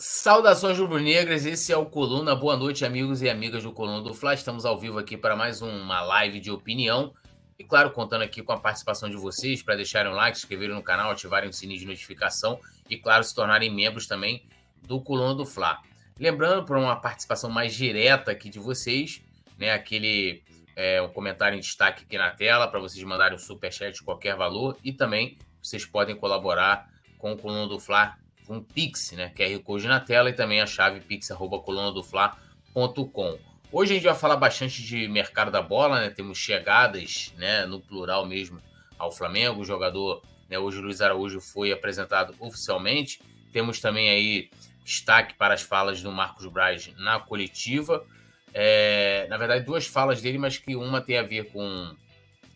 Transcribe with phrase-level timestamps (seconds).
[0.00, 2.32] Saudações rubro-negras, esse é o Coluna.
[2.32, 4.32] Boa noite, amigos e amigas do Coluna do Fla.
[4.32, 7.12] Estamos ao vivo aqui para mais uma live de opinião.
[7.58, 10.72] E claro, contando aqui com a participação de vocês para deixarem um like, se inscreverem
[10.72, 14.46] no canal, ativarem o sininho de notificação e, claro, se tornarem membros também
[14.86, 15.82] do Coluna do Fla.
[16.16, 19.20] Lembrando, para uma participação mais direta aqui de vocês,
[19.58, 20.44] né, aquele
[20.76, 24.36] é, um comentário em destaque aqui na tela para vocês mandarem um superchat de qualquer
[24.36, 26.88] valor e também vocês podem colaborar
[27.18, 28.16] com o Coluna do Fla
[28.48, 29.30] um Pix, né?
[29.36, 33.38] QR Code na tela e também a chave pix.colunadofla.com.
[33.70, 36.08] Hoje a gente vai falar bastante de mercado da bola, né?
[36.10, 37.66] Temos chegadas, né?
[37.66, 38.62] No plural mesmo,
[38.98, 39.60] ao Flamengo.
[39.60, 40.58] O jogador, né?
[40.58, 43.20] Hoje o Luiz Araújo foi apresentado oficialmente.
[43.52, 44.50] Temos também aí
[44.84, 48.06] destaque para as falas do Marcos Braz na coletiva.
[48.54, 51.94] É, na verdade, duas falas dele, mas que uma tem a ver com,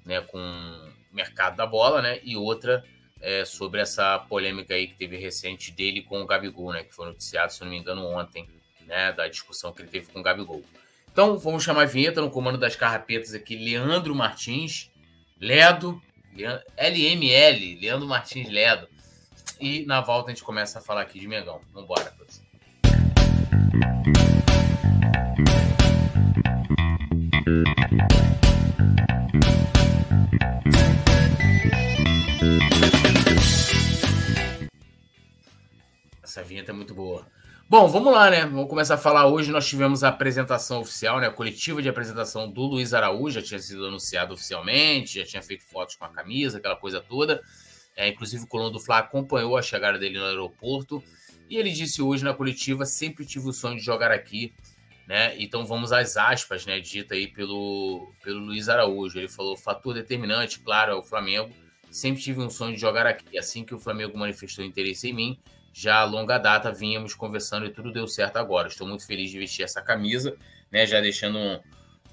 [0.06, 0.40] né, com
[1.12, 2.20] mercado da bola, né?
[2.24, 2.82] E outra
[3.22, 6.82] é, sobre essa polêmica aí que teve recente dele com o Gabigol, né?
[6.82, 8.48] Que foi noticiado, se não me engano, ontem,
[8.84, 9.12] né?
[9.12, 10.62] Da discussão que ele teve com o Gabigol.
[11.10, 14.90] Então, vamos chamar a vinheta no comando das carrapetas aqui, Leandro Martins,
[15.40, 16.02] Ledo,
[16.76, 18.88] LML, Leandro Martins Ledo.
[19.60, 21.60] E na volta a gente começa a falar aqui de Mengão.
[21.72, 22.42] Vambora, todos.
[36.62, 37.26] Vinheta é muito boa.
[37.68, 38.42] Bom, vamos lá, né?
[38.46, 39.50] Vamos começar a falar hoje.
[39.50, 41.26] Nós tivemos a apresentação oficial, né?
[41.26, 45.64] A coletiva de apresentação do Luiz Araújo, já tinha sido anunciado oficialmente, já tinha feito
[45.64, 47.42] fotos com a camisa, aquela coisa toda.
[47.96, 51.02] É, inclusive o colono do Fla acompanhou a chegada dele no aeroporto.
[51.48, 54.52] E ele disse hoje na coletiva: sempre tive o sonho de jogar aqui.
[55.06, 55.34] Né?
[55.38, 56.78] Então vamos às aspas, né?
[56.78, 59.18] Dita aí pelo, pelo Luiz Araújo.
[59.18, 61.50] Ele falou: fator determinante, claro, é o Flamengo.
[61.90, 63.38] Sempre tive um sonho de jogar aqui.
[63.38, 65.38] Assim que o Flamengo manifestou interesse em mim,
[65.72, 68.68] já a longa data vínhamos conversando e tudo deu certo agora.
[68.68, 70.36] Estou muito feliz de vestir essa camisa,
[70.70, 70.86] né?
[70.86, 71.60] Já deixando um,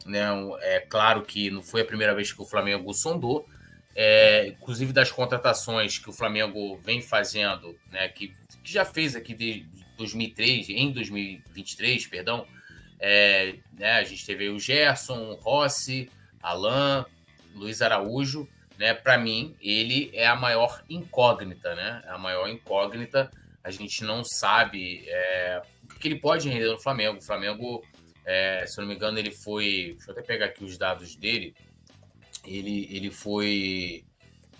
[0.05, 3.47] né, um, é claro que não foi a primeira vez que o Flamengo sondou.
[3.95, 8.29] É, inclusive das contratações que o Flamengo vem fazendo, né, que,
[8.63, 9.65] que já fez aqui de
[9.97, 12.45] 2003, em 2023, perdão,
[12.97, 16.09] é, né, a gente teve o Gerson, Rossi,
[16.41, 17.03] Alain,
[17.55, 18.47] Luiz Araújo,
[18.77, 18.93] né?
[18.93, 22.01] Para mim, ele é a maior incógnita, né?
[22.07, 23.29] A maior incógnita
[23.63, 27.17] a gente não sabe é, o que ele pode render no Flamengo.
[27.17, 27.83] O Flamengo,
[28.25, 29.93] é, se eu não me engano, ele foi.
[29.95, 31.55] Deixa eu até pegar aqui os dados dele.
[32.45, 34.05] Ele, ele foi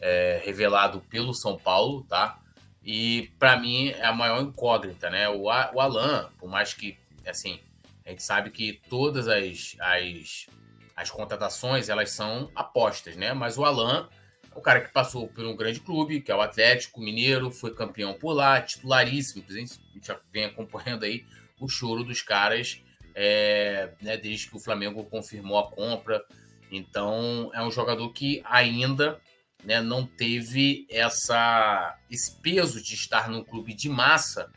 [0.02, 2.40] é, revelado pelo São Paulo, tá?
[2.84, 5.30] E para mim é a maior incógnita, né?
[5.30, 5.50] O, o
[5.80, 7.60] Alan, por mais que, assim,
[8.06, 10.48] a gente sabe que todas as, as,
[10.96, 13.34] as contratações elas são apostas, né?
[13.34, 14.10] Mas o Alan
[14.56, 18.14] o cara que passou por um grande clube, que é o Atlético Mineiro, foi campeão
[18.14, 19.44] por lá, titularíssimo.
[19.50, 21.26] A gente já vem acompanhando aí
[21.60, 22.82] o choro dos caras
[23.16, 26.24] é, né, desde que o Flamengo confirmou a compra.
[26.72, 29.20] Então, é um jogador que ainda
[29.64, 34.52] né, não teve essa, esse peso de estar num clube de massa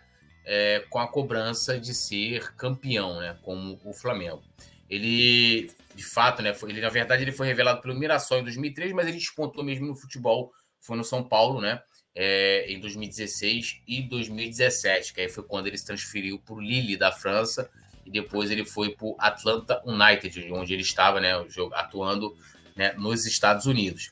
[0.44, 4.42] é, com a cobrança de ser campeão, né, como o Flamengo.
[4.88, 6.54] Ele de fato, né?
[6.62, 9.94] Ele, na verdade, ele foi revelado pelo Mirassol em 2003, mas ele despontou mesmo no
[9.94, 11.82] futebol, foi no São Paulo, né?
[12.14, 16.96] É, em 2016 e 2017, que aí foi quando ele se transferiu para o Lille
[16.96, 17.70] da França
[18.04, 21.32] e depois ele foi para o Atlanta United, onde ele estava, né,
[21.72, 22.36] atuando
[22.76, 24.10] né, nos Estados Unidos.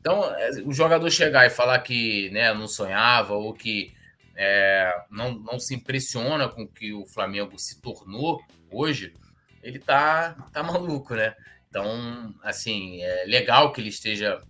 [0.00, 3.92] Então, é, o jogador chegar e falar que né, não sonhava ou que
[4.34, 9.14] é, não, não se impressiona com o que o Flamengo se tornou hoje,
[9.62, 11.34] ele tá, tá maluco, né?
[11.68, 14.42] Então, assim, é legal que ele esteja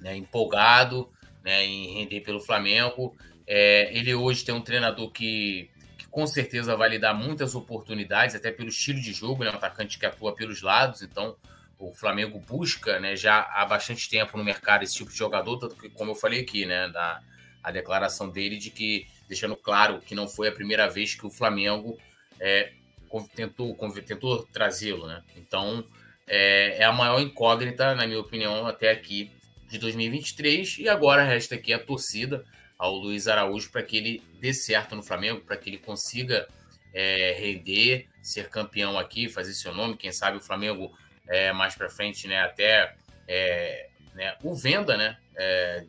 [0.00, 1.10] né, empolgado
[1.42, 3.16] né, em render pelo Flamengo.
[3.46, 8.36] É, ele hoje tem um treinador que, que, com certeza vai lhe dar muitas oportunidades,
[8.36, 11.36] até pelo estilo de jogo, né, um atacante que atua pelos lados, então
[11.78, 15.76] o Flamengo busca né, já há bastante tempo no mercado esse tipo de jogador, tanto
[15.76, 17.20] que, como eu falei aqui, né, da,
[17.62, 21.30] a declaração dele de que, deixando claro que não foi a primeira vez que o
[21.30, 21.98] Flamengo
[22.40, 22.72] é,
[23.22, 23.76] tentou,
[24.06, 25.22] tentou trazê-lo, né?
[25.36, 25.84] Então,
[26.26, 29.30] é, é, a maior incógnita, na minha opinião, até aqui
[29.68, 30.78] de 2023.
[30.78, 32.44] E agora resta aqui a torcida
[32.78, 36.48] ao Luiz Araújo para que ele dê certo no Flamengo, para que ele consiga
[36.92, 39.96] é, render, ser campeão aqui, fazer seu nome.
[39.96, 40.96] Quem sabe o Flamengo
[41.28, 42.40] é, mais para frente, né?
[42.42, 42.94] Até
[43.28, 45.18] é, né, o venda, né?
[45.36, 45.84] É,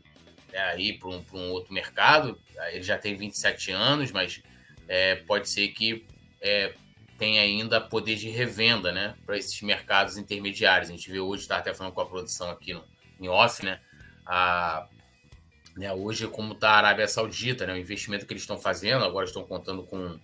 [0.51, 2.39] é aí para um, um, outro mercado.
[2.71, 4.41] Ele já tem 27 anos, mas
[4.87, 6.05] é, pode ser que
[7.17, 10.89] tem ainda poder de revenda, né, para esses mercados intermediários.
[10.89, 12.83] A gente vê hoje, está até falando com a produção aqui no,
[13.19, 13.79] em off, né,
[14.25, 14.87] a,
[15.75, 19.25] né hoje como está a Arábia Saudita, né, o investimento que eles estão fazendo, agora
[19.25, 20.19] estão contando com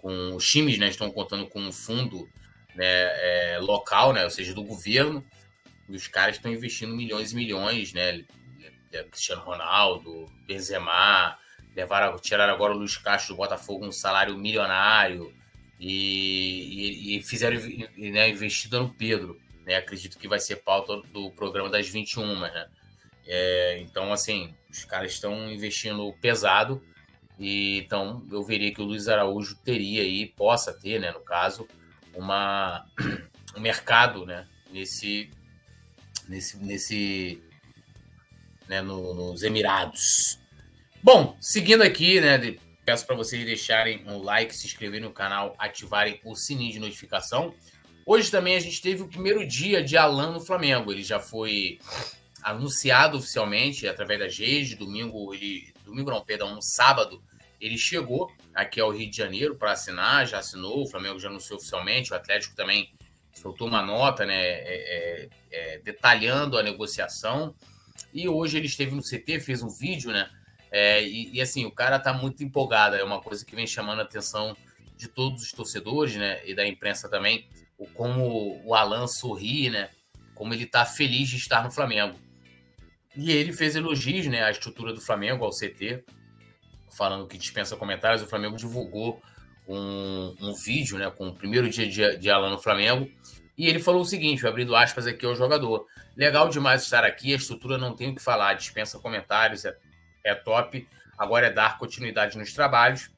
[0.00, 2.28] com os times, né, estão contando com um fundo
[2.74, 5.24] né, é, local, né, ou seja, do governo,
[5.88, 8.24] e os caras estão investindo milhões e milhões, né,
[8.92, 11.36] é, Cristiano Ronaldo, Benzema,
[11.74, 15.34] levaram, tiraram agora o Luiz Castro do Botafogo um salário milionário
[15.78, 17.60] e, e, e fizeram
[17.96, 19.40] né, investida no Pedro.
[19.64, 19.76] Né?
[19.76, 22.68] Acredito que vai ser pauta do programa das 21, né?
[23.26, 26.82] É, então, assim, os caras estão investindo pesado
[27.38, 31.68] e então eu veria que o Luiz Araújo teria aí, possa ter, né, no caso,
[32.14, 32.84] uma,
[33.54, 35.30] um mercado, né, nesse,
[36.26, 37.42] nesse, nesse
[38.66, 40.38] né, no, nos Emirados.
[41.02, 42.56] Bom, seguindo aqui, né,
[42.88, 47.54] peço para vocês deixarem um like, se inscreverem no canal, ativarem o sininho de notificação.
[48.06, 50.90] Hoje também a gente teve o primeiro dia de Alan no Flamengo.
[50.90, 51.78] Ele já foi
[52.42, 54.74] anunciado oficialmente através da GES.
[54.74, 55.70] Domingo, ele.
[55.84, 57.22] Domingo não, perdão, no sábado,
[57.60, 61.58] ele chegou aqui ao Rio de Janeiro para assinar, já assinou, o Flamengo já anunciou
[61.58, 62.90] oficialmente, o Atlético também
[63.34, 67.54] soltou uma nota, né, é, é, é, detalhando a negociação.
[68.14, 70.30] E hoje ele esteve no CT, fez um vídeo, né?
[70.70, 74.00] É, e, e, assim, o cara tá muito empolgado, é uma coisa que vem chamando
[74.00, 74.56] a atenção
[74.96, 76.40] de todos os torcedores, né?
[76.46, 77.48] E da imprensa também,
[77.78, 79.90] o como o Alan sorri, né?
[80.34, 82.18] Como ele tá feliz de estar no Flamengo.
[83.16, 84.42] E ele fez elogios, né?
[84.42, 86.04] À estrutura do Flamengo, ao CT,
[86.96, 88.22] falando que dispensa comentários.
[88.22, 89.22] O Flamengo divulgou
[89.66, 91.10] um, um vídeo, né?
[91.10, 93.10] Com o primeiro dia de, de Alan no Flamengo.
[93.56, 95.86] E ele falou o seguinte, abrindo aspas aqui ao jogador.
[96.16, 99.76] Legal demais estar aqui, a estrutura não tem o que falar, dispensa comentários, é,
[100.28, 100.86] é top.
[101.16, 103.10] Agora é dar continuidade nos trabalhos,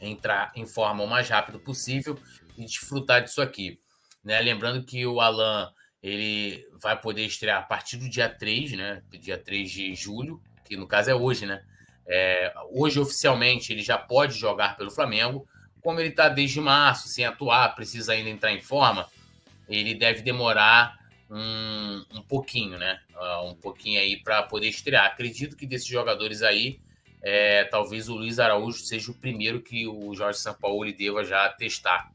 [0.00, 2.18] entrar em forma o mais rápido possível
[2.56, 3.78] e desfrutar disso aqui.
[4.22, 4.40] Né?
[4.40, 9.02] Lembrando que o Alan ele vai poder estrear a partir do dia 3, né?
[9.10, 11.62] Dia 3 de julho, que no caso é hoje, né?
[12.06, 15.48] É, hoje, oficialmente, ele já pode jogar pelo Flamengo.
[15.82, 19.08] Como ele está desde março, sem atuar, precisa ainda entrar em forma,
[19.68, 20.96] ele deve demorar
[21.30, 23.00] um, um pouquinho, né?
[23.14, 25.06] Uh, um pouquinho aí para poder estrear.
[25.06, 26.80] Acredito que desses jogadores aí,
[27.22, 32.12] é, talvez o Luiz Araújo seja o primeiro que o Jorge Sampaoli deva já testar.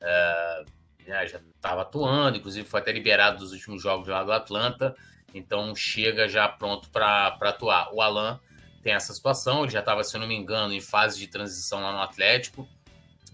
[0.00, 4.94] Uh, já estava atuando, inclusive foi até liberado dos últimos jogos lá do Atlanta,
[5.34, 7.92] então chega já pronto para atuar.
[7.92, 8.38] O Alan
[8.82, 11.82] tem essa situação, ele já estava, se eu não me engano, em fase de transição
[11.82, 12.68] lá no Atlético.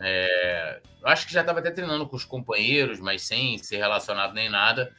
[0.00, 4.48] É, acho que já estava até treinando com os companheiros, mas sem ser relacionado nem
[4.48, 4.94] nada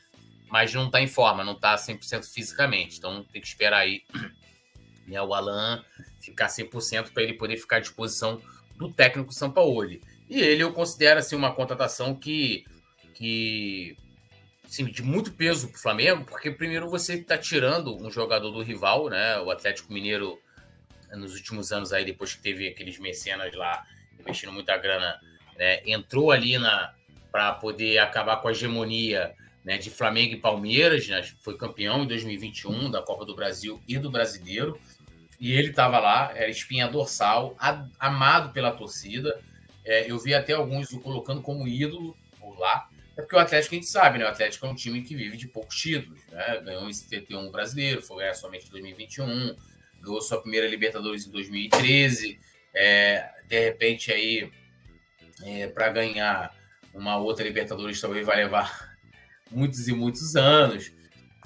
[0.49, 2.97] mas não está em forma, não está 100% fisicamente.
[2.97, 4.03] Então tem que esperar aí
[5.07, 5.83] né, o Alan
[6.21, 8.41] ficar 100% para ele poder ficar à disposição
[8.75, 10.01] do técnico Sampaoli.
[10.29, 12.65] E ele eu considero assim, uma contratação que,
[13.13, 13.95] que
[14.65, 18.61] assim, de muito peso para o Flamengo, porque primeiro você está tirando um jogador do
[18.61, 19.39] rival, né?
[19.39, 20.39] O Atlético Mineiro,
[21.11, 23.83] nos últimos anos aí, depois que teve aqueles mecenas lá
[24.19, 25.19] investindo muita grana,
[25.57, 26.93] né, entrou ali na
[27.31, 32.07] para poder acabar com a hegemonia né, de Flamengo e Palmeiras, né, foi campeão em
[32.07, 34.79] 2021 da Copa do Brasil e do Brasileiro.
[35.39, 37.55] E ele estava lá, era espinha dorsal,
[37.97, 39.39] amado pela torcida.
[39.85, 42.15] É, eu vi até alguns o colocando como ídolo
[42.57, 42.89] lá.
[43.17, 44.25] É porque o Atlético a gente sabe, né?
[44.25, 46.19] O Atlético é um time que vive de poucos títulos.
[46.27, 46.61] Né?
[46.63, 49.55] Ganhou um 71 brasileiro, foi ganhar somente em 2021,
[50.01, 52.39] ganhou sua primeira Libertadores em 2013.
[52.73, 54.51] É, de repente, aí,
[55.43, 56.55] é, para ganhar
[56.93, 58.88] uma outra Libertadores, talvez vai levar
[59.51, 60.91] muitos e muitos anos.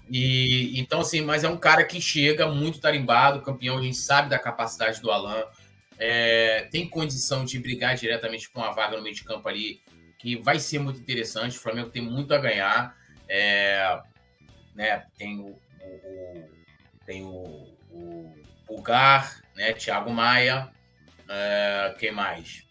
[0.09, 4.29] E então, assim, mas é um cara que chega muito tarimbado, campeão, a gente sabe
[4.29, 5.43] da capacidade do Alan,
[5.97, 9.81] é, tem condição de brigar diretamente com uma vaga no meio de campo ali,
[10.19, 11.57] que vai ser muito interessante.
[11.57, 12.95] O Flamengo tem muito a ganhar.
[13.27, 14.01] É,
[14.75, 16.49] né, tem o, o, o
[17.05, 20.69] tem o, o Pulgar, né, Thiago Maia,
[21.27, 22.63] é, quem mais?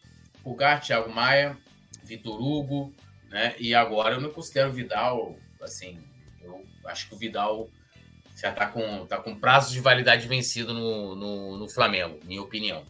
[0.43, 1.57] Pulgar, Thiago Maia,
[2.03, 2.93] Vitor Hugo,
[3.33, 3.57] né?
[3.59, 5.99] E agora eu não considero o Vidal, assim,
[6.43, 7.69] eu acho que o Vidal
[8.37, 12.85] já está com, tá com prazo de validade vencido no, no, no Flamengo, minha opinião.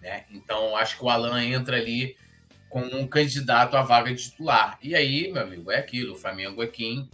[0.00, 0.24] Né?
[0.30, 2.16] Então, acho que o Alan entra ali
[2.68, 4.78] como um candidato à vaga de titular.
[4.82, 6.14] E aí, meu amigo, é aquilo.
[6.14, 7.08] O Flamengo é quem,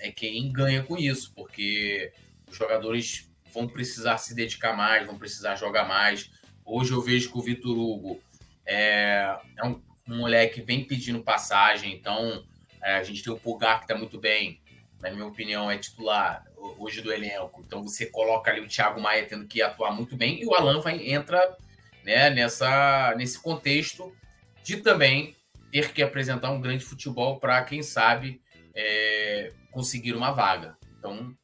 [0.00, 2.12] é quem ganha com isso, porque
[2.50, 6.30] os jogadores vão precisar se dedicar mais, vão precisar jogar mais.
[6.64, 8.20] Hoje eu vejo que o Vitor Hugo
[8.66, 12.44] é, é um um moleque vem pedindo passagem, então
[12.82, 14.60] é, a gente tem o Pulgar que está muito bem,
[15.00, 16.44] na minha opinião, é titular
[16.78, 17.62] hoje do elenco.
[17.66, 20.80] Então você coloca ali o Thiago Maia tendo que atuar muito bem e o Alan
[20.80, 21.56] vai, entra
[22.04, 24.14] né, nessa, nesse contexto
[24.62, 25.36] de também
[25.70, 28.40] ter que apresentar um grande futebol para, quem sabe,
[28.74, 30.76] é, conseguir uma vaga.
[30.98, 31.34] Então,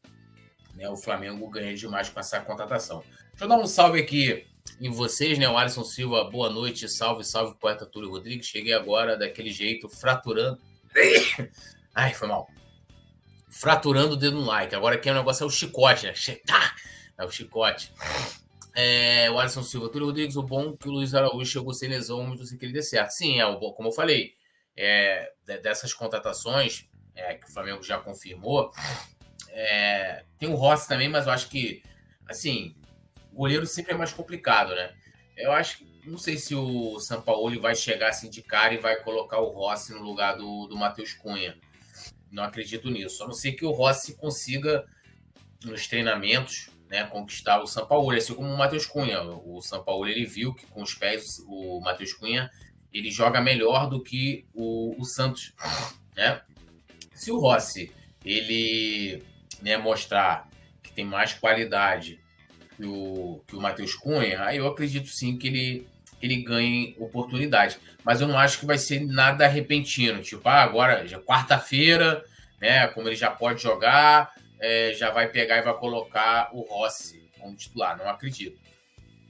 [0.74, 3.02] né, o Flamengo ganha demais com essa contratação.
[3.30, 4.46] Deixa eu dar um salve aqui
[4.80, 5.48] em vocês, né?
[5.48, 8.46] O Alisson Silva, boa noite, salve, salve, poeta Túlio Rodrigues.
[8.46, 10.60] Cheguei agora daquele jeito, fraturando.
[11.94, 12.48] Ai, foi mal.
[13.50, 14.74] Fraturando o dedo no like.
[14.74, 16.14] Agora aqui o negócio é o chicote, né?
[16.46, 16.74] Tá!
[17.18, 17.92] É o chicote.
[18.74, 22.24] É, o Alisson Silva, Túlio Rodrigues, o bom que o Luiz Araújo chegou sem lesão,
[22.24, 23.10] muito sem que ele dê certo.
[23.10, 24.34] Sim, é o bom, como eu falei,
[24.76, 28.70] é, dessas contratações é, que o Flamengo já confirmou,
[29.50, 31.82] é, tem o Rossi também, mas eu acho que,
[32.28, 32.76] assim,
[33.38, 34.92] goleiro sempre é mais complicado, né?
[35.36, 38.78] Eu acho que não sei se o São Paulo vai chegar assim de cara e
[38.78, 41.56] vai colocar o Rossi no lugar do, do Matheus Cunha.
[42.32, 43.22] Não acredito nisso.
[43.22, 44.84] A não ser que o Rossi consiga,
[45.64, 48.10] nos treinamentos, né, conquistar o São Paulo.
[48.10, 49.22] Assim como o Matheus Cunha.
[49.22, 52.50] O São Paulo ele viu que com os pés o Matheus Cunha
[52.92, 55.54] ele joga melhor do que o, o Santos.
[56.16, 56.42] Né?
[57.14, 57.92] Se o Rossi
[58.24, 59.22] ele
[59.62, 60.48] né, mostrar
[60.82, 62.18] que tem mais qualidade
[62.78, 65.88] que o, que o Matheus Cunha, aí eu acredito sim que ele,
[66.22, 67.76] ele ganhe oportunidade.
[68.04, 70.22] Mas eu não acho que vai ser nada repentino.
[70.22, 72.24] Tipo, ah, agora, já quarta-feira,
[72.60, 72.86] né?
[72.88, 77.56] Como ele já pode jogar, é, já vai pegar e vai colocar o Rossi como
[77.56, 77.98] titular.
[77.98, 78.60] Não acredito.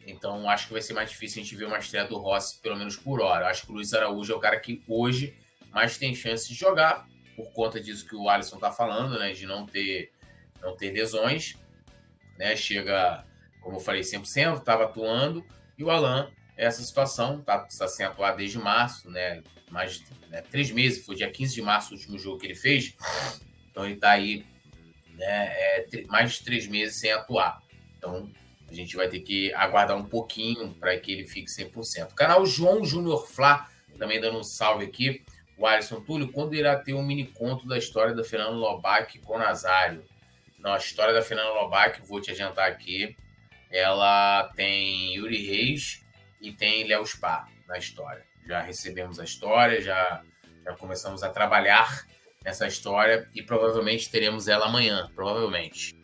[0.06, 2.76] Então, acho que vai ser mais difícil a gente ver uma estreia do Rossi, pelo
[2.76, 3.48] menos por hora.
[3.48, 5.34] Acho que o Luiz Araújo é o cara que hoje
[5.70, 9.32] mais tem chance de jogar, por conta disso que o Alisson tá falando, né?
[9.32, 10.12] De não ter,
[10.60, 11.56] não ter lesões.
[12.38, 12.54] Né?
[12.54, 13.24] Chega
[13.68, 15.44] como eu falei, 100%, estava atuando,
[15.76, 19.42] e o Alan, essa situação, está tá sem atuar desde março, né?
[19.70, 22.96] Mais né, três meses, foi dia 15 de março o último jogo que ele fez,
[23.70, 24.46] então ele está aí
[25.12, 27.62] né, é, mais de três meses sem atuar.
[27.98, 28.30] Então
[28.66, 32.12] a gente vai ter que aguardar um pouquinho para que ele fique 100%.
[32.12, 35.22] O canal João Júnior Flá, também dando um salve aqui.
[35.58, 39.37] O Alisson Túlio, quando irá ter um mini conto da história da Fernando Lobac com
[39.37, 40.02] Nazário?
[40.58, 43.14] Não, a história da Fernando Lobac, vou te adiantar aqui,
[43.70, 46.04] ela tem Yuri Reis
[46.40, 48.25] e tem Léo Spa na história.
[48.46, 50.22] Já recebemos a história, já,
[50.64, 52.06] já começamos a trabalhar
[52.44, 55.94] nessa história e provavelmente teremos ela amanhã, provavelmente.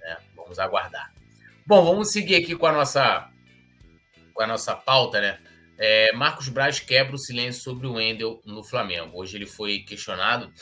[0.00, 0.16] Né?
[0.34, 1.12] Vamos aguardar.
[1.66, 3.30] Bom, vamos seguir aqui com a nossa
[4.32, 5.38] com a nossa pauta, né?
[5.78, 9.18] É, Marcos Braz quebra o silêncio sobre o Wendel no Flamengo.
[9.18, 10.52] Hoje ele foi questionado,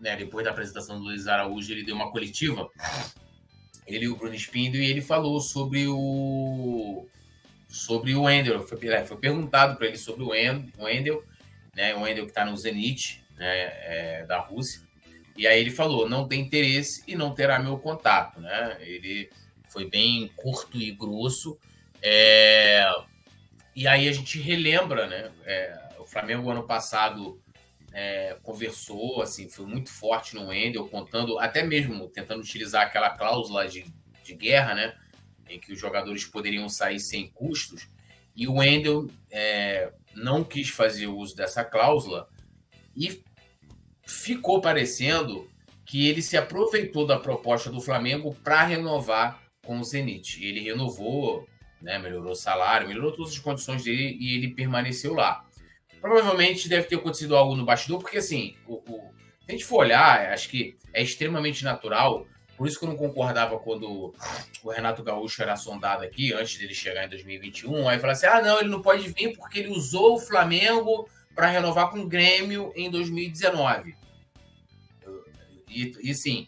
[0.00, 2.68] né, depois da apresentação do Luiz Araújo, ele deu uma coletiva
[3.86, 7.06] ele e o Bruno Spindo, e ele falou sobre o
[7.68, 8.66] sobre o Wendel.
[8.66, 11.24] Foi, é, foi perguntado para ele sobre o Wendel,
[11.74, 11.94] né?
[11.94, 13.46] O Wendel que está no Zenit, né?
[13.46, 14.80] É, da Rússia.
[15.36, 18.78] E aí ele falou: não tem interesse e não terá meu contato, né?
[18.80, 19.28] Ele
[19.68, 21.58] foi bem curto e grosso.
[22.00, 22.86] É...
[23.74, 25.32] E aí a gente relembra, né?
[25.44, 27.42] É, o Flamengo ano passado
[27.94, 33.68] é, conversou, assim, foi muito forte no Wendel, contando, até mesmo tentando utilizar aquela cláusula
[33.68, 33.84] de,
[34.24, 34.96] de guerra, né?
[35.48, 37.88] Em que os jogadores poderiam sair sem custos.
[38.34, 42.28] E o Wendel é, não quis fazer uso dessa cláusula
[42.96, 43.22] e
[44.04, 45.48] ficou parecendo
[45.86, 50.44] que ele se aproveitou da proposta do Flamengo para renovar com o Zenit.
[50.44, 51.46] Ele renovou,
[51.80, 55.46] né, melhorou o salário, melhorou todas as condições dele e ele permaneceu lá.
[56.04, 59.78] Provavelmente deve ter acontecido algo no bastidor, porque assim, o, o, se a gente for
[59.78, 62.26] olhar, acho que é extremamente natural.
[62.58, 64.14] Por isso que eu não concordava quando
[64.62, 67.88] o Renato Gaúcho era sondado aqui, antes dele chegar em 2021.
[67.88, 71.46] Aí falar assim: ah, não, ele não pode vir porque ele usou o Flamengo para
[71.46, 73.96] renovar com o Grêmio em 2019.
[75.70, 76.46] E, e sim,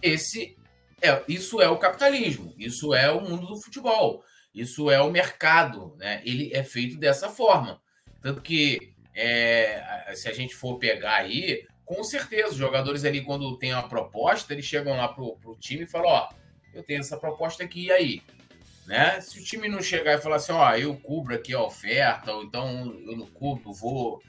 [0.00, 0.56] esse
[1.02, 5.94] é, isso é o capitalismo, isso é o mundo do futebol, isso é o mercado,
[5.98, 6.22] né?
[6.24, 7.84] Ele é feito dessa forma.
[8.22, 13.56] Tanto que é, se a gente for pegar aí, com certeza, os jogadores ali, quando
[13.58, 16.28] tem uma proposta, eles chegam lá pro, pro time e falam, ó,
[16.72, 18.22] eu tenho essa proposta aqui, e aí?
[18.86, 19.20] Né?
[19.20, 22.42] Se o time não chegar e falar assim, ó, eu cubro aqui a oferta, ou
[22.42, 24.22] então eu não cubro, vou,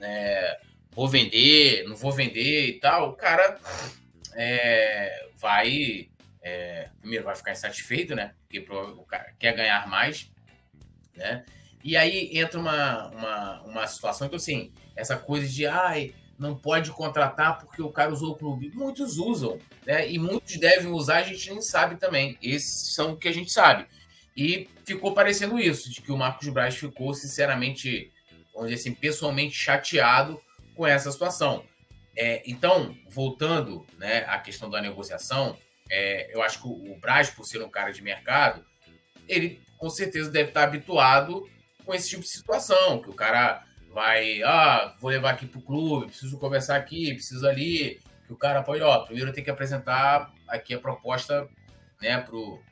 [0.00, 0.60] é,
[0.92, 3.58] vou vender, não vou vender e tal, o cara
[4.34, 6.08] é, vai,
[6.42, 8.34] é, primeiro vai ficar insatisfeito, né?
[8.42, 10.30] Porque o cara quer ganhar mais,
[11.16, 11.44] né?
[11.82, 16.90] E aí entra uma, uma, uma situação que, assim, essa coisa de, ai, não pode
[16.90, 18.70] contratar porque o cara usou o clube.
[18.74, 20.10] Muitos usam, né?
[20.10, 22.38] E muitos devem usar, a gente nem sabe também.
[22.42, 23.86] Esses são o que a gente sabe.
[24.36, 28.10] E ficou parecendo isso, de que o Marcos Braz ficou, sinceramente,
[28.54, 30.40] vamos dizer assim, pessoalmente chateado
[30.74, 31.62] com essa situação.
[32.16, 35.58] É, então, voltando né, à questão da negociação,
[35.90, 38.64] é, eu acho que o Braz, por ser um cara de mercado,
[39.28, 41.48] ele com certeza deve estar habituado
[41.90, 46.06] com esse tipo de situação, que o cara vai, ah, vou levar aqui pro clube,
[46.06, 50.72] preciso conversar aqui, preciso ali, que o cara pode, ó, primeiro tenho que apresentar aqui
[50.72, 51.48] a proposta,
[52.00, 52.62] né, pro,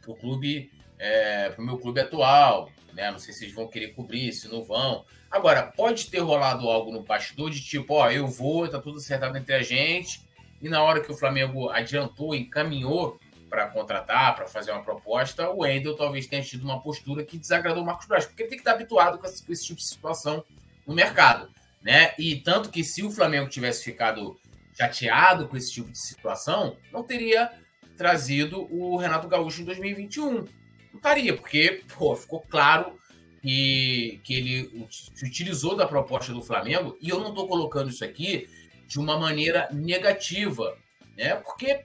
[0.00, 2.70] pro clube é, para o meu clube atual.
[2.92, 3.10] Né?
[3.10, 5.04] Não sei se eles vão querer cobrir, se não vão.
[5.28, 9.36] Agora, pode ter rolado algo no bastidor de tipo, ó, eu vou, tá tudo acertado
[9.36, 10.22] entre a gente,
[10.62, 15.60] e na hora que o Flamengo adiantou, encaminhou para contratar, para fazer uma proposta, o
[15.60, 18.62] Wendel talvez tenha tido uma postura que desagradou o Marcos Braz, porque ele tem que
[18.62, 20.44] estar habituado com esse, com esse tipo de situação
[20.86, 21.50] no mercado.
[21.82, 22.12] Né?
[22.18, 24.38] E tanto que se o Flamengo tivesse ficado
[24.76, 27.50] chateado com esse tipo de situação, não teria
[27.96, 30.32] trazido o Renato Gaúcho em 2021.
[30.32, 30.46] Não
[30.94, 32.98] estaria, porque pô, ficou claro
[33.42, 38.04] que, que ele se utilizou da proposta do Flamengo, e eu não estou colocando isso
[38.04, 38.48] aqui
[38.86, 40.76] de uma maneira negativa,
[41.16, 41.34] né?
[41.36, 41.84] Porque,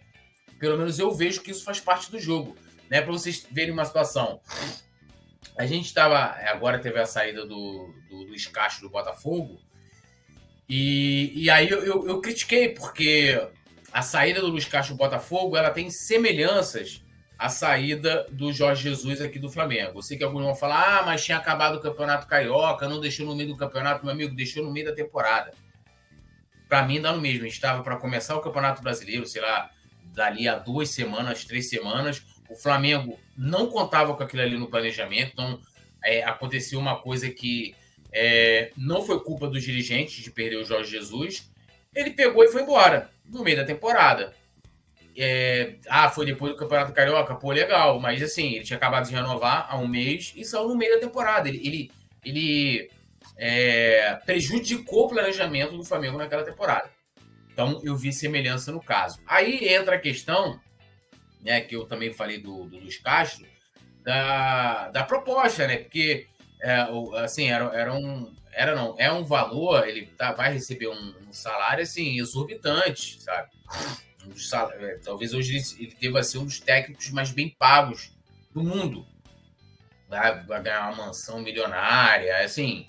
[0.64, 2.56] pelo menos, eu vejo que isso faz parte do jogo.
[2.90, 3.02] Né?
[3.02, 4.40] Para vocês verem uma situação.
[5.58, 6.38] A gente estava.
[6.48, 9.60] Agora teve a saída do, do Luiz Castro do Botafogo.
[10.70, 13.46] E, e aí eu, eu, eu critiquei, porque
[13.92, 17.04] a saída do Luiz Castro do Botafogo ela tem semelhanças
[17.38, 19.98] à saída do Jorge Jesus aqui do Flamengo.
[19.98, 23.26] Eu sei que alguns vão falar, ah, mas tinha acabado o Campeonato Carioca, não deixou
[23.26, 25.52] no meio do campeonato, meu amigo, deixou no meio da temporada.
[26.70, 27.46] Para mim, dá no mesmo.
[27.46, 29.70] Estava para começar o Campeonato Brasileiro, sei lá,
[30.14, 32.24] dali a duas semanas, três semanas.
[32.50, 35.60] O Flamengo não contava com aquilo ali no planejamento, então
[36.04, 37.76] é, aconteceu uma coisa que
[38.12, 41.52] é, não foi culpa dos dirigentes de perder o Jorge Jesus.
[41.96, 44.34] Ele pegou e foi embora no meio da temporada.
[45.16, 47.36] É, ah, foi depois do Campeonato Carioca?
[47.36, 50.76] Pô, legal, mas assim, ele tinha acabado de renovar há um mês e saiu no
[50.76, 51.48] meio da temporada.
[51.48, 51.92] Ele, ele,
[52.24, 52.92] ele
[53.38, 56.90] é, prejudicou o planejamento do Flamengo naquela temporada.
[57.54, 59.20] Então, eu vi semelhança no caso.
[59.28, 60.60] Aí entra a questão,
[61.40, 63.46] né, que eu também falei do, do Luiz Castro,
[64.04, 65.78] da, da proposta, né?
[65.78, 66.28] Porque,
[66.62, 66.88] é,
[67.24, 71.34] assim, era, era um, era não, é um valor, ele tá, vai receber um, um
[71.34, 73.50] salário assim exorbitante, sabe?
[74.26, 78.14] Um salário, é, talvez hoje ele, ele deva ser um dos técnicos mais bem pagos
[78.52, 79.06] do mundo.
[80.10, 82.88] Vai, vai ganhar uma mansão milionária, assim.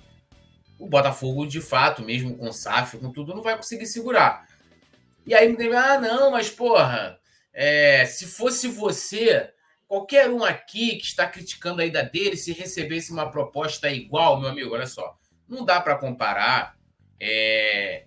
[0.78, 4.46] O Botafogo, de fato, mesmo com SAF, com tudo, não vai conseguir segurar.
[5.26, 7.18] E aí me teve, ah, não, mas porra,
[7.52, 9.50] é, se fosse você,
[9.86, 14.50] qualquer um aqui que está criticando a ida dele, se recebesse uma proposta igual, meu
[14.50, 15.16] amigo, olha só
[15.48, 16.76] não dá para comparar
[17.20, 18.04] é,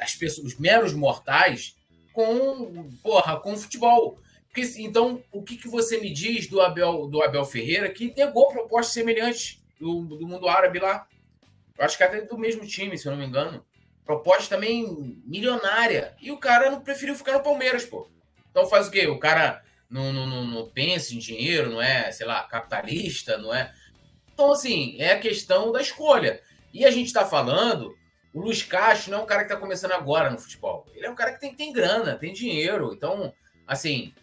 [0.00, 1.76] as pessoas, os meros mortais
[2.12, 4.18] com, porra, com futebol.
[4.48, 8.48] Porque, então, o que, que você me diz do Abel, do Abel Ferreira que negou
[8.48, 11.06] propostas semelhantes do, do mundo árabe lá?
[11.78, 13.64] Eu acho que até do mesmo time, se eu não me engano.
[14.04, 16.14] Proposta também milionária.
[16.20, 18.08] E o cara não preferiu ficar no Palmeiras, pô.
[18.50, 19.06] Então faz o quê?
[19.06, 23.54] O cara não, não, não, não pensa em dinheiro, não é, sei lá, capitalista, não
[23.54, 23.72] é.
[24.32, 26.40] Então, assim, é a questão da escolha.
[26.72, 27.94] E a gente está falando,
[28.32, 30.86] o Luiz Castro não é um cara que está começando agora no futebol.
[30.94, 32.92] Ele é um cara que tem, tem grana, tem dinheiro.
[32.94, 33.32] Então,
[33.66, 34.14] assim,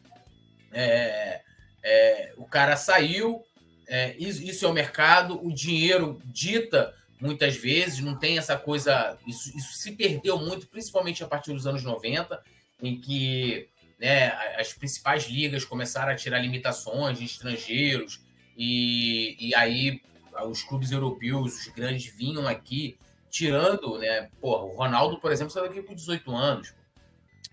[0.71, 1.41] é,
[1.83, 3.43] é, o cara saiu,
[3.87, 9.17] é, isso, isso, é o mercado, o dinheiro dita muitas vezes, não tem essa coisa.
[9.27, 12.41] Isso, isso se perdeu muito, principalmente a partir dos anos 90,
[12.81, 13.67] em que
[13.99, 18.21] né, as principais ligas começaram a tirar limitações de estrangeiros,
[18.57, 20.01] e, e aí
[20.45, 22.97] os clubes europeus, os grandes, vinham aqui
[23.29, 24.29] tirando, né?
[24.41, 26.73] Porra, o Ronaldo, por exemplo, saiu daqui com 18 anos.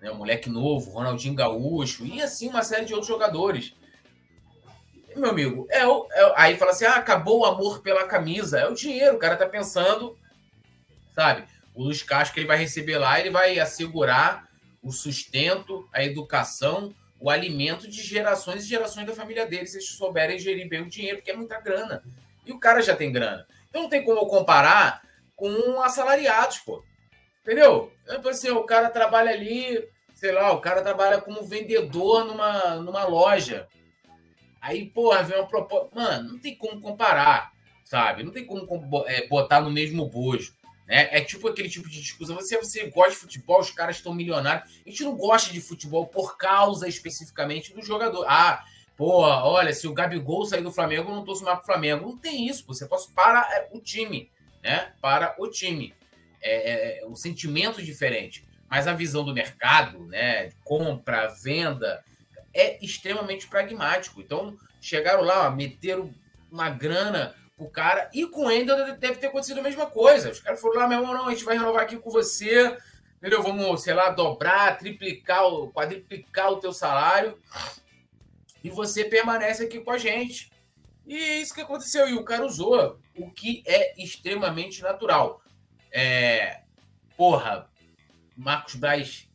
[0.00, 3.74] Né, um moleque novo, Ronaldinho Gaúcho, e assim uma série de outros jogadores.
[5.16, 8.60] Meu amigo, é, o, é aí fala assim: ah, acabou o amor pela camisa.
[8.60, 10.16] É o dinheiro, o cara tá pensando,
[11.14, 11.44] sabe?
[11.74, 14.46] O Luiz Castro que ele vai receber lá, ele vai assegurar
[14.82, 19.88] o sustento, a educação, o alimento de gerações e gerações da família dele, se eles
[19.88, 22.02] souberem gerir bem o dinheiro, porque é muita grana.
[22.44, 23.46] E o cara já tem grana.
[23.68, 25.02] Então não tem como comparar
[25.34, 26.82] com assalariados, pô.
[27.42, 27.92] Entendeu?
[28.08, 33.04] Então, assim, o cara trabalha ali, sei lá, o cara trabalha como vendedor numa, numa
[33.04, 33.68] loja.
[34.66, 35.88] Aí, porra, vem uma proposta.
[35.94, 37.52] Mano, não tem como comparar,
[37.84, 38.24] sabe?
[38.24, 38.66] Não tem como
[39.06, 40.52] é, botar no mesmo bojo.
[40.88, 41.08] Né?
[41.12, 42.34] É tipo aquele tipo de discussão.
[42.34, 44.68] Você, você gosta de futebol, os caras estão milionários.
[44.84, 48.26] A gente não gosta de futebol por causa especificamente do jogador.
[48.28, 48.64] Ah,
[48.96, 52.08] Pô, olha, se o Gabigol sair do Flamengo, eu não torço mais pro Flamengo.
[52.08, 54.30] Não tem isso, você torce para é, o time,
[54.62, 54.94] né?
[55.02, 55.94] Para o time.
[56.40, 58.48] É, é, é um sentimento diferente.
[58.70, 60.50] Mas a visão do mercado, né?
[60.64, 62.02] Compra, venda,
[62.56, 64.20] é extremamente pragmático.
[64.20, 66.12] Então, chegaram lá, ó, meteram
[66.50, 68.10] uma grana pro cara.
[68.12, 70.30] E com o Ender deve ter acontecido a mesma coisa.
[70.30, 72.76] Os caras foram lá, meu irmão, não, a gente vai renovar aqui com você.
[73.18, 73.42] Entendeu?
[73.42, 75.42] Vamos, sei lá, dobrar, triplicar,
[75.72, 77.38] quadriplicar o teu salário
[78.62, 80.50] e você permanece aqui com a gente.
[81.06, 82.08] E é isso que aconteceu.
[82.08, 85.40] E o cara usou, o que é extremamente natural.
[85.90, 86.62] É,
[87.16, 87.70] porra,
[88.36, 89.25] Marcos Braz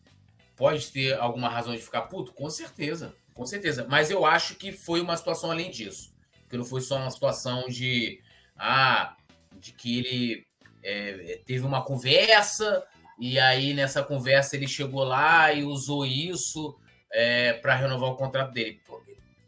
[0.61, 2.33] pode ter alguma razão de ficar puto?
[2.33, 3.87] Com certeza, com certeza.
[3.89, 6.13] Mas eu acho que foi uma situação além disso.
[6.47, 8.21] que não foi só uma situação de,
[8.55, 9.15] ah,
[9.53, 10.47] de que ele
[10.83, 12.85] é, teve uma conversa
[13.19, 16.77] e aí nessa conversa ele chegou lá e usou isso
[17.11, 18.79] é, para renovar o contrato dele.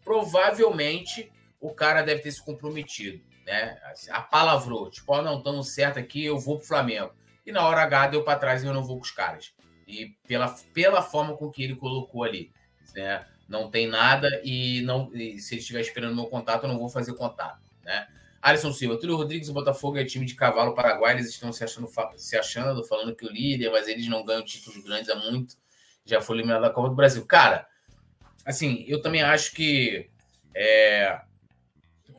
[0.03, 3.79] Provavelmente o cara deve ter se comprometido, né?
[3.91, 7.13] Assim, a palavrou, tipo, oh, não, estamos certo aqui, eu vou pro Flamengo.
[7.45, 9.53] E na hora H deu para trás e eu não vou com os caras.
[9.87, 12.51] E pela, pela forma com que ele colocou ali,
[12.95, 13.25] né?
[13.47, 16.89] Não tem nada e não e se ele estiver esperando meu contato, eu não vou
[16.89, 18.07] fazer contato, né?
[18.41, 21.89] Alisson Silva, Túlio Rodrigues e Botafogo é time de cavalo paraguai, eles estão se achando,
[22.17, 25.55] se achando, falando que o líder, mas eles não ganham títulos grandes há muito,
[26.05, 27.25] já foi eliminado da Copa do Brasil.
[27.25, 27.65] Cara,
[28.45, 30.09] assim, eu também acho que
[30.53, 31.21] é,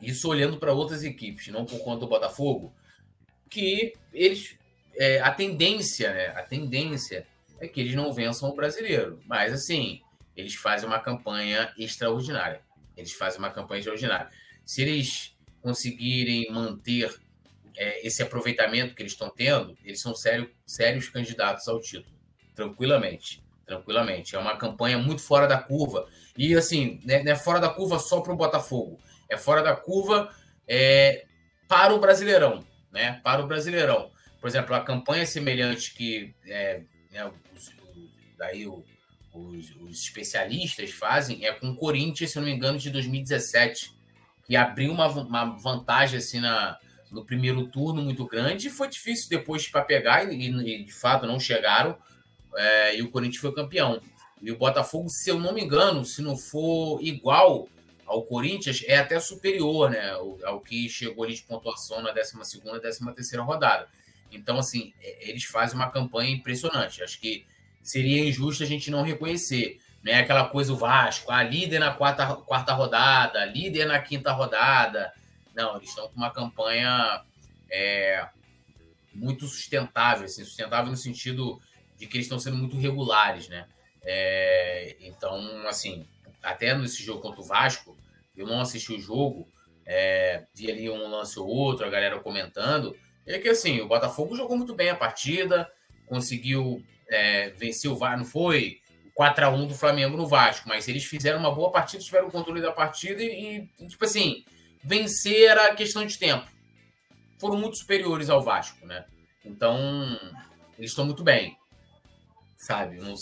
[0.01, 2.73] isso olhando para outras equipes, não por conta do Botafogo,
[3.49, 4.57] que eles
[4.97, 6.27] é, a tendência, né?
[6.29, 7.27] A tendência
[7.59, 9.19] é que eles não vençam o brasileiro.
[9.25, 10.01] Mas assim,
[10.35, 12.61] eles fazem uma campanha extraordinária.
[12.95, 14.29] Eles fazem uma campanha extraordinária.
[14.65, 17.13] Se eles conseguirem manter
[17.77, 22.15] é, esse aproveitamento que eles estão tendo, eles são sério, sérios candidatos ao título,
[22.53, 23.43] tranquilamente.
[23.65, 24.35] Tranquilamente.
[24.35, 26.07] É uma campanha muito fora da curva.
[26.37, 29.75] E assim, né, não é fora da curva só para o Botafogo, é fora da
[29.75, 30.31] curva
[30.67, 31.25] é,
[31.67, 32.63] para o Brasileirão.
[32.91, 33.19] Né?
[33.23, 34.11] Para o Brasileirão.
[34.39, 36.83] Por exemplo, a campanha semelhante que é,
[37.15, 37.71] né, os,
[38.37, 38.83] daí o,
[39.33, 43.95] os, os, especialistas fazem é com o Corinthians, se não me engano, de 2017
[44.45, 46.77] que abriu uma, uma vantagem assim na,
[47.11, 48.67] no primeiro turno muito grande.
[48.67, 51.97] E foi difícil depois para pegar, e, e, de fato não chegaram.
[52.55, 53.99] É, e o Corinthians foi campeão.
[54.41, 57.67] E o Botafogo, se eu não me engano, se não for igual
[58.05, 62.33] ao Corinthians, é até superior né, ao, ao que chegou ali de pontuação na 12
[62.55, 63.87] e 13 rodada.
[64.31, 67.03] Então, assim, é, eles fazem uma campanha impressionante.
[67.03, 67.45] Acho que
[67.81, 70.19] seria injusto a gente não reconhecer né?
[70.19, 75.11] Aquela coisa o Vasco, a ah, líder na quarta, quarta rodada, líder na quinta rodada.
[75.55, 77.23] Não, eles estão com uma campanha
[77.71, 78.27] é,
[79.11, 81.59] muito sustentável, assim, sustentável no sentido
[81.97, 83.67] de que eles estão sendo muito regulares, né?
[84.03, 86.05] É, então, assim,
[86.43, 87.97] até nesse jogo contra o Vasco,
[88.37, 89.47] eu não assisti o jogo,
[89.87, 94.35] é, vi ali um lance ou outro, a galera comentando, é que assim, o Botafogo
[94.35, 95.69] jogou muito bem a partida,
[96.05, 98.79] conseguiu é, vencer o Vasco, não foi
[99.13, 102.31] 4 a 1 do Flamengo no Vasco, mas eles fizeram uma boa partida, tiveram o
[102.31, 104.43] controle da partida e, e tipo assim,
[104.83, 106.47] vencer era questão de tempo.
[107.39, 109.05] Foram muito superiores ao Vasco, né?
[109.43, 110.19] Então,
[110.77, 111.57] eles estão muito bem,
[112.57, 112.97] sabe?
[112.97, 113.15] Não,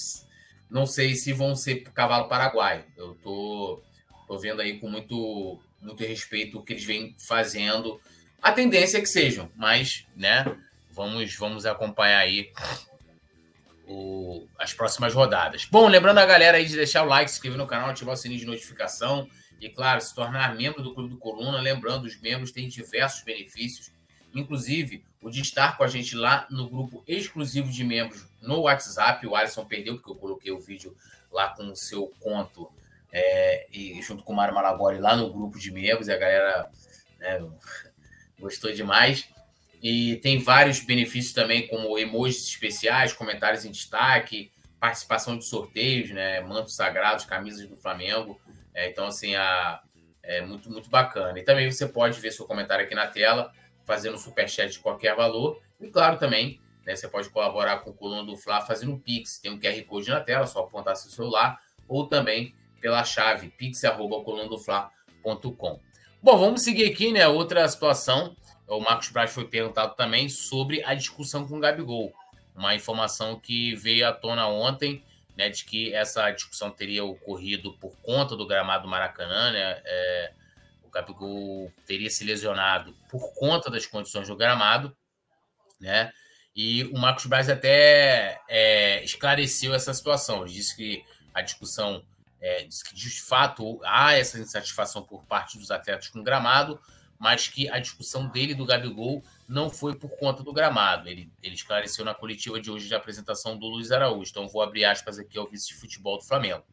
[0.70, 2.86] não sei se vão ser cavalo paraguai.
[2.98, 3.82] Eu tô,
[4.28, 8.02] tô vendo aí com muito, muito respeito o que eles vêm fazendo.
[8.44, 10.44] A tendência é que sejam, mas, né?
[10.92, 12.52] Vamos, vamos acompanhar aí
[13.88, 15.66] o, as próximas rodadas.
[15.72, 18.18] Bom, lembrando a galera aí de deixar o like, se inscrever no canal, ativar o
[18.18, 19.30] sininho de notificação
[19.62, 21.62] e, claro, se tornar membro do Clube do Coluna.
[21.62, 23.94] Lembrando, os membros têm diversos benefícios,
[24.36, 29.26] inclusive o de estar com a gente lá no grupo exclusivo de membros no WhatsApp.
[29.26, 30.94] O Alisson perdeu, porque eu coloquei o vídeo
[31.32, 32.70] lá com o seu conto
[33.10, 36.10] é, e junto com o Mário Malagori lá no grupo de membros.
[36.10, 36.70] E a galera
[37.20, 37.40] né,
[38.44, 39.28] gostou demais.
[39.82, 46.40] E tem vários benefícios também, como emojis especiais, comentários em destaque, participação de sorteios, né?
[46.42, 48.40] Mantos sagrados, camisas do Flamengo.
[48.74, 49.82] É, então, assim, a,
[50.22, 51.40] é muito, muito bacana.
[51.40, 53.52] E também você pode ver seu comentário aqui na tela,
[53.84, 55.62] fazendo superchat de qualquer valor.
[55.82, 59.40] E claro, também, né, você pode colaborar com o Coluna do Fla fazendo Pix.
[59.40, 65.82] Tem um QR Code na tela, só apontar seu celular, ou também pela chave pix.colunadofla.com.
[66.24, 67.28] Bom, vamos seguir aqui, né?
[67.28, 68.34] Outra situação
[68.66, 72.14] o Marcos Braz foi perguntado também sobre a discussão com o Gabigol.
[72.56, 75.04] Uma informação que veio à tona ontem,
[75.36, 79.82] né, de que essa discussão teria ocorrido por conta do gramado do Maracanã, né?
[79.84, 80.32] É,
[80.82, 84.96] o Gabigol teria se lesionado por conta das condições do gramado,
[85.78, 86.10] né?
[86.56, 90.44] E o Marcos Braz até é, esclareceu essa situação.
[90.44, 92.02] Ele disse que a discussão,
[92.44, 96.78] é, disse que de fato há essa insatisfação por parte dos atletas com o gramado,
[97.18, 101.08] mas que a discussão dele do Gabigol não foi por conta do gramado.
[101.08, 104.30] Ele, ele esclareceu na coletiva de hoje de apresentação do Luiz Araújo.
[104.30, 106.66] Então, vou abrir aspas aqui ao vice de futebol do Flamengo.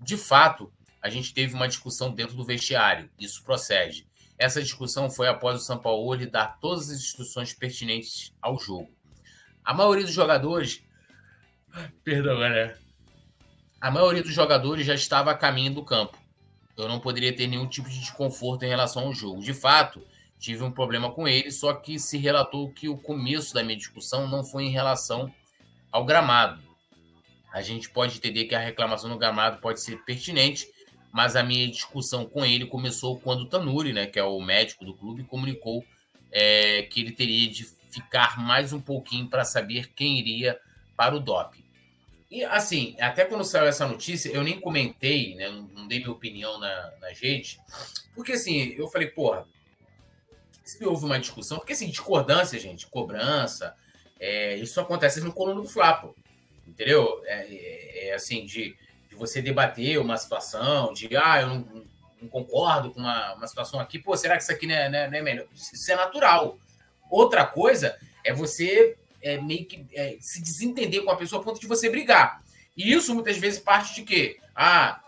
[0.00, 3.08] De fato, a gente teve uma discussão dentro do vestiário.
[3.16, 4.08] Isso procede.
[4.36, 8.90] Essa discussão foi após o São Paulo lhe dar todas as instruções pertinentes ao jogo.
[9.64, 10.82] A maioria dos jogadores.
[12.02, 12.76] Perdão, galera.
[13.82, 16.22] A maioria dos jogadores já estava a caminho do campo
[16.76, 19.42] eu não poderia ter nenhum tipo de desconforto em relação ao jogo.
[19.42, 20.04] De fato,
[20.38, 24.26] tive um problema com ele, só que se relatou que o começo da minha discussão
[24.26, 25.32] não foi em relação
[25.90, 26.62] ao gramado.
[27.52, 30.66] A gente pode entender que a reclamação no gramado pode ser pertinente,
[31.12, 34.84] mas a minha discussão com ele começou quando o Tanuri, né, que é o médico
[34.84, 35.84] do clube, comunicou
[36.30, 40.58] é, que ele teria de ficar mais um pouquinho para saber quem iria
[40.96, 41.61] para o DOP.
[42.32, 46.58] E assim, até quando saiu essa notícia, eu nem comentei, né, não, dei minha opinião
[46.58, 47.60] na, na gente,
[48.14, 49.46] porque assim, eu falei, porra,
[50.64, 53.76] se houve uma discussão, porque assim, discordância, gente, cobrança,
[54.18, 56.16] é, isso acontece no coluna do Flapo,
[56.66, 57.20] entendeu?
[57.26, 58.74] É, é, é assim, de,
[59.10, 61.84] de, você debater uma situação, de, ah, eu não,
[62.22, 64.98] não concordo com uma, uma, situação aqui, pô, será que isso aqui não é, não
[64.98, 65.46] é, não é melhor?
[65.52, 66.58] Isso é natural.
[67.10, 71.60] Outra coisa é você é, meio que é, se desentender com a pessoa a ponto
[71.60, 72.42] de você brigar.
[72.76, 74.38] E isso muitas vezes parte de quê?
[74.54, 75.02] Ah,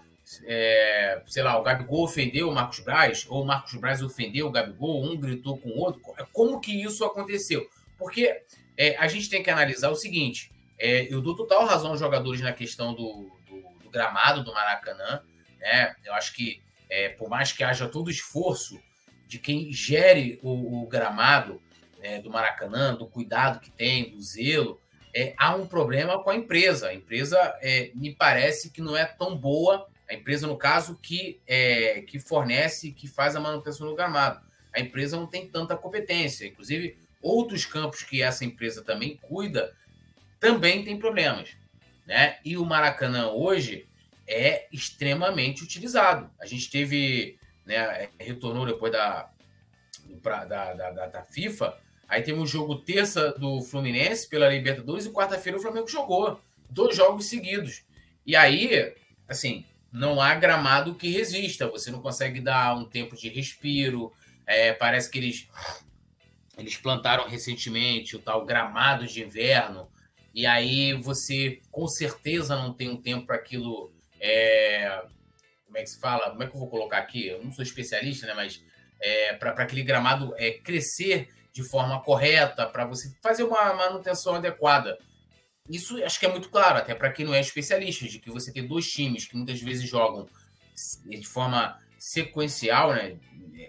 [0.44, 4.50] é, sei lá, o Gabigol ofendeu o Marcos Braz, ou o Marcos Braz ofendeu o
[4.50, 6.00] Gabigol, um gritou com o outro.
[6.32, 7.68] Como que isso aconteceu?
[7.98, 8.42] Porque
[8.76, 12.40] é, a gente tem que analisar o seguinte: é, eu dou total razão aos jogadores
[12.40, 15.22] na questão do, do, do gramado do Maracanã.
[15.58, 15.94] Né?
[16.04, 18.78] Eu acho que, é, por mais que haja todo o esforço
[19.26, 21.60] de quem gere o, o gramado
[22.04, 24.78] é, do Maracanã, do cuidado que tem, do zelo,
[25.14, 26.88] é, há um problema com a empresa.
[26.88, 31.40] A empresa é, me parece que não é tão boa, a empresa, no caso, que,
[32.06, 34.38] que fornece, que faz a manutenção do gramado.
[34.70, 36.46] A empresa não tem tanta competência.
[36.46, 39.74] Inclusive, outros campos que essa empresa também cuida
[40.38, 41.56] também tem problemas.
[42.06, 42.36] Né?
[42.44, 43.88] E o Maracanã hoje
[44.28, 46.30] é extremamente utilizado.
[46.38, 49.30] A gente teve, né, retornou depois da,
[50.22, 55.58] da, da, da FIFA, aí teve um jogo terça do Fluminense pela Libertadores e quarta-feira
[55.58, 56.40] o Flamengo jogou.
[56.68, 57.84] Dois jogos seguidos.
[58.26, 58.94] E aí,
[59.28, 61.68] assim, não há gramado que resista.
[61.68, 64.12] Você não consegue dar um tempo de respiro.
[64.46, 65.48] É, parece que eles
[66.56, 69.88] eles plantaram recentemente o tal gramado de inverno,
[70.32, 73.92] e aí você com certeza não tem um tempo para aquilo.
[74.20, 75.02] É...
[75.66, 76.30] Como é que se fala?
[76.30, 77.26] Como é que eu vou colocar aqui?
[77.26, 78.34] Eu não sou especialista, né?
[78.34, 78.62] Mas
[79.00, 84.98] é, para aquele gramado é, crescer de forma correta, para você fazer uma manutenção adequada.
[85.70, 88.52] Isso acho que é muito claro, até para quem não é especialista, de que você
[88.52, 90.28] tem dois times que muitas vezes jogam
[91.06, 93.16] de forma sequencial, né?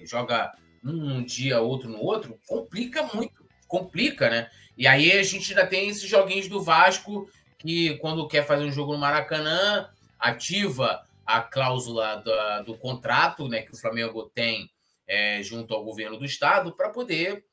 [0.04, 0.52] Joga
[0.84, 3.46] um dia, outro no outro, complica muito.
[3.68, 4.50] Complica, né?
[4.76, 8.72] E aí a gente ainda tem esses joguinhos do Vasco que, quando quer fazer um
[8.72, 14.70] jogo no Maracanã, ativa a cláusula do, do contrato né, que o Flamengo tem
[15.08, 17.44] é, junto ao governo do estado para poder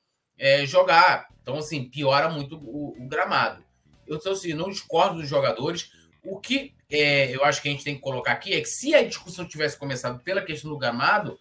[0.43, 1.29] é, jogar.
[1.41, 3.65] Então, assim, piora muito o, o gramado.
[4.09, 5.93] Eu então, assim, não discordo dos jogadores.
[6.25, 8.93] O que é, eu acho que a gente tem que colocar aqui é que se
[8.93, 11.39] a discussão tivesse começado pela questão do gramado,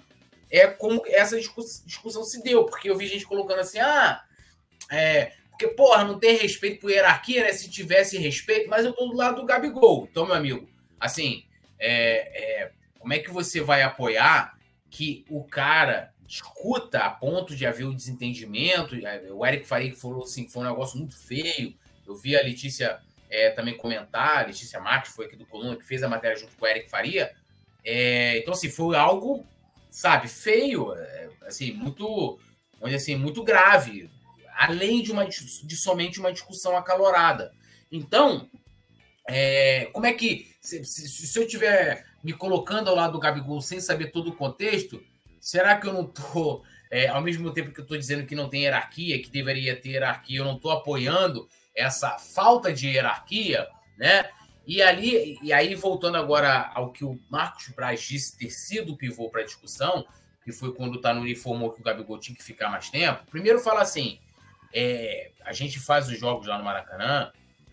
[0.52, 4.22] é como essa discussão se deu, porque eu vi gente colocando assim, ah,
[4.92, 7.54] é, porque, porra, não tem respeito por hierarquia, né?
[7.54, 10.08] Se tivesse respeito, mas eu tô do lado do Gabigol.
[10.10, 11.44] Então, meu amigo, assim,
[11.80, 14.58] é, é, como é que você vai apoiar
[14.90, 18.96] que o cara discuta a ponto de haver um desentendimento?
[19.34, 21.76] O Eric Faria falou assim, foi um negócio muito feio.
[22.08, 25.86] Eu vi a Letícia é, também comentar, a Letícia Marques foi aqui do Coluna, que
[25.86, 27.34] fez a matéria junto com o Eric Faria.
[27.84, 29.46] É, então, assim, foi algo
[29.92, 32.40] sabe, feio, é, assim, muito,
[32.80, 34.10] onde assim, muito grave,
[34.56, 37.54] além de uma de somente uma discussão acalorada.
[37.92, 38.50] Então,
[39.28, 43.62] é, como é que se, se, se, eu tiver me colocando ao lado do Gabigol
[43.62, 45.04] sem saber todo o contexto,
[45.42, 48.50] será que eu não tô é, ao mesmo tempo que eu estou dizendo que não
[48.50, 54.30] tem hierarquia, que deveria ter hierarquia, eu não estou apoiando essa falta de hierarquia, né?
[54.68, 58.98] E ali, e aí voltando agora ao que o Marcos Braz disse ter sido o
[58.98, 60.06] pivô para a discussão,
[60.44, 63.26] que foi quando o Tanuri informou que o Gabigol tinha que ficar mais tempo.
[63.32, 64.20] Primeiro fala assim,
[64.74, 67.32] é, a gente faz os jogos lá no Maracanã,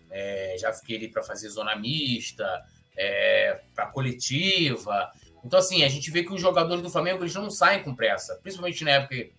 [0.09, 2.65] é, já fiquei ali para fazer zona mista,
[2.97, 5.11] é, para coletiva.
[5.43, 8.39] Então, assim, a gente vê que os jogadores do Flamengo eles não saem com pressa,
[8.41, 9.29] principalmente na época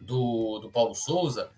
[0.00, 1.50] do, do Paulo Souza,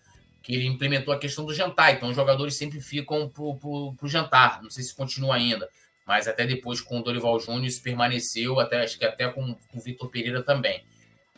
[0.42, 1.94] que ele implementou a questão do jantar.
[1.94, 4.62] Então, os jogadores sempre ficam para o jantar.
[4.62, 5.68] Não sei se continua ainda,
[6.06, 9.78] mas até depois com o Dorival Júnior isso permaneceu, até, acho que até com, com
[9.78, 10.85] o Vitor Pereira também.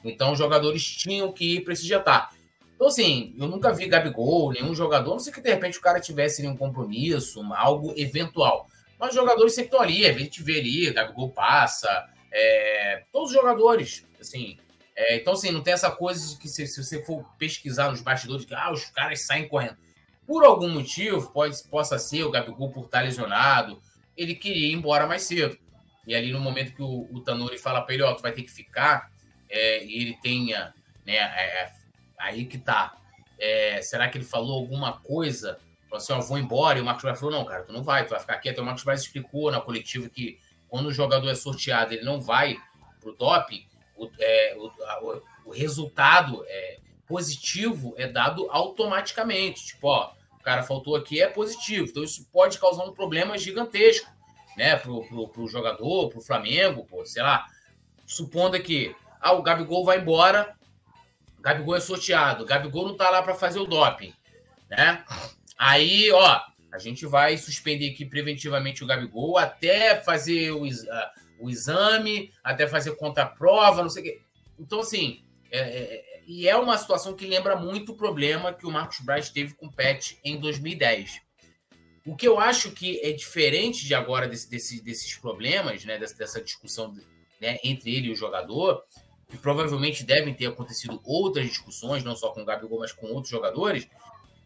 [0.02, 2.30] Então, os jogadores tinham que ir para esse jantar.
[2.74, 6.00] Então, assim, eu nunca vi Gabigol, nenhum jogador, não sei que de repente o cara
[6.00, 8.68] tivesse um compromisso, algo eventual.
[8.98, 13.36] Mas os jogadores sempre estão ali, a gente vê ali, Gabigol passa, é, todos os
[13.36, 14.58] jogadores, assim,
[14.96, 18.00] é, então, assim, não tem essa coisa de que se, se, você for pesquisar nos
[18.00, 19.76] bastidores, que ah, os caras saem correndo.
[20.26, 23.80] Por algum motivo, pode, possa ser o Gabigol por estar lesionado,
[24.16, 25.58] ele queria ir embora mais cedo.
[26.06, 28.32] E ali no momento que o, o Tanuri fala para ele, ó, oh, tu vai
[28.32, 29.10] ter que ficar,
[29.48, 30.74] é, e ele tenha,
[31.06, 31.72] né, é, é,
[32.18, 32.96] aí que tá.
[33.38, 35.58] É, será que ele falou alguma coisa?
[35.88, 37.82] Falou assim, ó, oh, vou embora, e o Marcos Braz falou, não, cara, tu não
[37.82, 38.48] vai, tu vai ficar aqui.
[38.48, 40.38] Até o Marcos Braz explicou na coletiva que
[40.74, 42.60] quando o jogador é sorteado, ele não vai
[43.00, 43.14] para o
[43.96, 49.66] o, é, o, a, o, resultado é, positivo é dado automaticamente.
[49.66, 51.86] Tipo, ó, o cara faltou aqui, é positivo.
[51.88, 54.10] Então isso pode causar um problema gigantesco,
[54.56, 57.46] né, pro, pro, pro jogador, pro Flamengo, pô, sei lá.
[58.04, 60.56] Supondo que ah, o Gabigol vai embora,
[61.38, 64.12] Gabigol é sorteado, Gabigol não tá lá para fazer o doping,
[64.68, 65.04] né?
[65.56, 66.40] Aí, ó,
[66.74, 70.62] a gente vai suspender aqui preventivamente o Gabigol até fazer o,
[71.38, 74.20] o exame, até fazer conta-prova, não sei o quê.
[74.58, 78.72] Então, assim, é, é, e é uma situação que lembra muito o problema que o
[78.72, 81.20] Marcos Braz teve com o Pet em 2010.
[82.04, 86.16] O que eu acho que é diferente de agora desse, desse, desses problemas, né, dessa,
[86.16, 86.92] dessa discussão
[87.40, 88.82] né, entre ele e o jogador,
[89.30, 93.30] que provavelmente devem ter acontecido outras discussões, não só com o Gabigol, mas com outros
[93.30, 93.86] jogadores,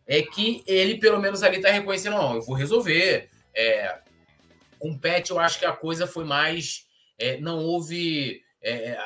[0.09, 3.29] é que ele, pelo menos ali, está reconhecendo, não, eu vou resolver.
[3.55, 3.99] É,
[4.79, 6.87] com o Pet, eu acho que a coisa foi mais...
[7.19, 8.43] É, não houve...
[8.63, 8.99] É,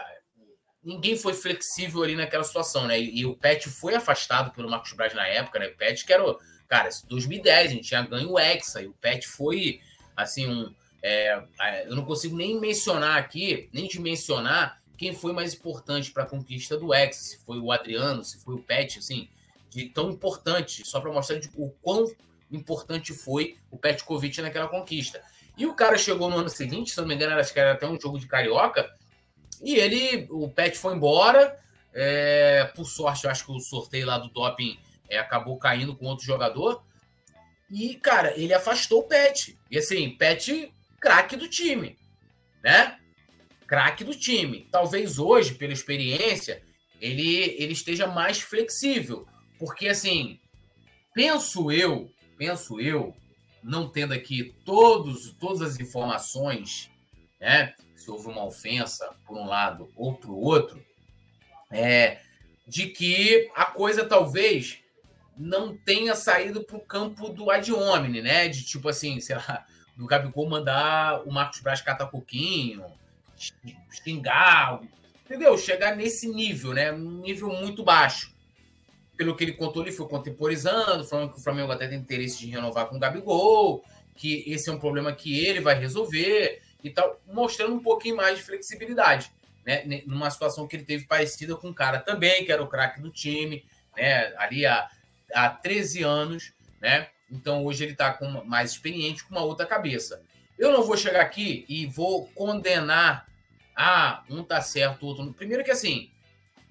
[0.83, 3.01] ninguém foi flexível ali naquela situação, né?
[3.01, 5.67] E, e, o Pet foi afastado pelo Marcos Braz na época, né?
[5.67, 6.25] O Pet que era,
[6.69, 9.81] cara, 2010, a gente tinha ganho o Hexa, e o Pet foi,
[10.17, 10.73] assim, um.
[11.03, 11.43] É,
[11.87, 16.27] eu não consigo nem mencionar aqui, nem te mencionar quem foi mais importante para a
[16.27, 19.29] conquista do Hexa, se foi o Adriano, se foi o Pet, assim,
[19.73, 22.11] de tão importante, só para mostrar o quão
[22.51, 25.23] importante foi o Petkovic naquela conquista.
[25.57, 27.87] E o cara chegou no ano seguinte, se não me engano, acho que era até
[27.87, 28.91] um jogo de carioca,
[29.63, 31.59] e ele, o Pet foi embora.
[31.95, 36.25] É, por sorte, acho que o sorteio lá do doping é, acabou caindo com outro
[36.25, 36.83] jogador.
[37.71, 39.57] E, cara, ele afastou o Pet.
[39.71, 41.97] E assim, Pet, craque do time,
[42.63, 42.99] né?
[43.67, 44.69] Craque do time.
[44.71, 46.63] Talvez hoje, pela experiência,
[47.01, 49.27] ele, ele esteja mais flexível.
[49.63, 50.41] Porque, assim,
[51.15, 53.15] penso eu, penso eu,
[53.63, 56.91] não tendo aqui todos, todas as informações,
[57.41, 57.73] né?
[57.95, 60.85] se houve uma ofensa por um lado ou para o outro,
[61.71, 62.19] é,
[62.67, 64.81] de que a coisa talvez
[65.37, 68.49] não tenha saído para o campo do ad hominem, né?
[68.49, 69.65] De tipo assim, sei lá,
[69.97, 72.85] do Gabigol mandar o Marcos Braz catar coquinho,
[74.03, 74.81] xingar,
[75.25, 75.57] entendeu?
[75.57, 76.91] Chegar nesse nível, né?
[76.91, 78.32] Um nível muito baixo.
[79.23, 82.51] Pelo que ele contou, ele foi contemporizando, falando que o Flamengo até tem interesse de
[82.51, 83.85] renovar com o Gabigol,
[84.17, 88.39] que esse é um problema que ele vai resolver e tal, mostrando um pouquinho mais
[88.39, 89.31] de flexibilidade,
[89.65, 90.03] né?
[90.09, 93.11] Numa situação que ele teve parecida com um cara também, que era o craque do
[93.11, 93.65] time,
[93.97, 94.35] né?
[94.37, 94.91] Ali há,
[95.33, 97.09] há 13 anos, né?
[97.31, 100.21] Então hoje ele está com mais experiente, com uma outra cabeça.
[100.59, 103.29] Eu não vou chegar aqui e vou condenar
[103.77, 105.33] ah, um tá certo, o outro.
[105.33, 106.11] Primeiro que assim,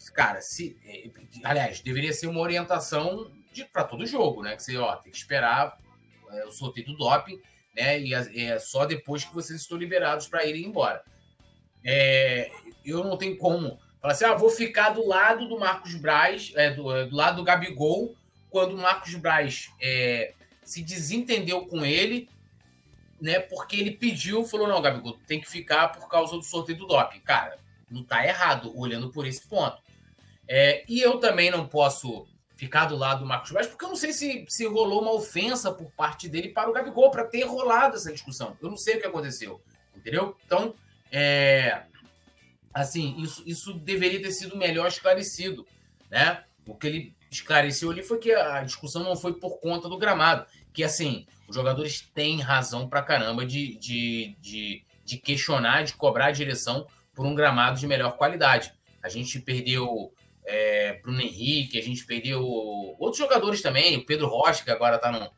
[0.10, 0.78] cara, se.
[0.86, 1.10] Eh,
[1.44, 3.32] aliás, deveria ser uma orientação
[3.72, 4.56] para todo jogo, né?
[4.56, 5.78] Que você ó, tem que esperar
[6.32, 7.42] é, o sorteio do doping
[7.76, 8.00] né?
[8.00, 11.04] E é só depois que vocês estão liberados para irem embora.
[11.84, 12.52] É,
[12.86, 16.72] eu não tenho como falar assim, ah, vou ficar do lado do Marcos Braz, é,
[16.72, 18.16] do, do, lado do Gabigol,
[18.50, 20.34] quando o Marcos Braz é,
[20.64, 22.30] se desentendeu com ele,
[23.20, 23.40] né?
[23.40, 27.20] Porque ele pediu, falou, não, Gabigol, tem que ficar por causa do sorteio do doping.
[27.20, 27.60] Cara,
[27.90, 29.82] não tá errado, olhando por esse ponto.
[30.54, 33.96] É, e eu também não posso ficar do lado do Marcos Braz, porque eu não
[33.96, 37.96] sei se, se rolou uma ofensa por parte dele para o Gabigol, para ter rolado
[37.96, 38.58] essa discussão.
[38.62, 39.62] Eu não sei o que aconteceu,
[39.96, 40.36] entendeu?
[40.46, 40.76] Então,
[41.10, 41.84] é,
[42.74, 45.66] assim, isso, isso deveria ter sido melhor esclarecido,
[46.10, 46.44] né?
[46.68, 50.46] O que ele esclareceu ali foi que a discussão não foi por conta do gramado,
[50.74, 56.26] que, assim, os jogadores têm razão para caramba de, de, de, de questionar, de cobrar
[56.26, 56.86] a direção
[57.16, 58.74] por um gramado de melhor qualidade.
[59.02, 60.14] A gente perdeu
[60.46, 65.12] é, Bruno Henrique, a gente perdeu outros jogadores também, o Pedro Rocha, que agora está
[65.12, 65.32] no,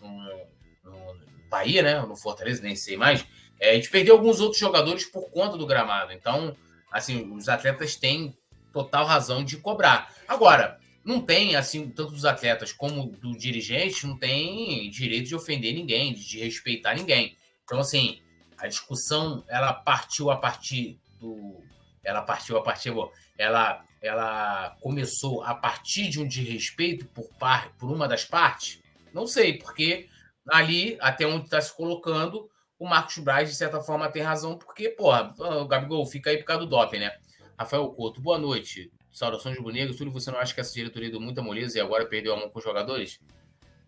[0.00, 0.46] no,
[0.84, 1.18] no,
[1.48, 2.00] Bahia, né?
[2.00, 3.24] No Fortaleza, nem sei mais.
[3.60, 6.12] É, a gente perdeu alguns outros jogadores por conta do gramado.
[6.12, 6.56] Então,
[6.90, 8.36] assim, os atletas têm
[8.72, 10.14] total razão de cobrar.
[10.26, 15.74] Agora, não tem, assim, tanto dos atletas como do dirigente, não tem direito de ofender
[15.74, 17.36] ninguém, de respeitar ninguém.
[17.64, 18.20] Então, assim,
[18.58, 21.62] a discussão, ela partiu a partir do...
[22.04, 22.92] Ela partiu a partir...
[23.36, 28.80] Ela ela começou a partir de um desrespeito por, par, por uma das partes?
[29.12, 30.08] Não sei, porque
[30.48, 34.90] ali, até onde está se colocando, o Marcos Braz, de certa forma, tem razão, porque,
[34.90, 37.12] porra, o Gabigol fica aí por causa do doping, né?
[37.58, 38.92] Rafael Couto, boa noite.
[39.10, 39.96] Saudações bonegras.
[39.96, 42.48] Tudo você não acha que essa diretoria deu muita moleza e agora perdeu a mão
[42.48, 43.18] com os jogadores?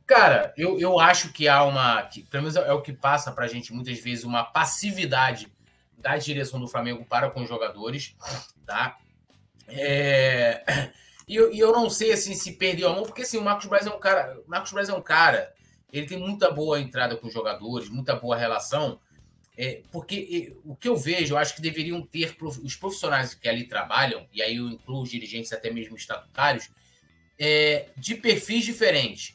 [0.05, 2.03] Cara, eu, eu acho que há uma.
[2.03, 5.47] Que, pelo menos é o que passa pra gente muitas vezes, uma passividade
[5.97, 8.17] da direção do Flamengo para com os jogadores,
[8.67, 8.99] tá?
[9.73, 10.91] É...
[11.29, 13.87] E, eu, eu não sei assim se perdeu a mão, porque assim, o Marcos Braz
[13.87, 14.41] é um cara.
[14.47, 15.53] O Marcos Braz é um cara.
[15.93, 18.99] Ele tem muita boa entrada com os jogadores, muita boa relação.
[19.61, 23.65] é, porque o que eu vejo, eu acho que deveriam ter os profissionais que ali
[23.65, 26.71] trabalham, e aí eu incluo os dirigentes até mesmo estatutários,
[27.39, 29.35] é, de perfis diferentes.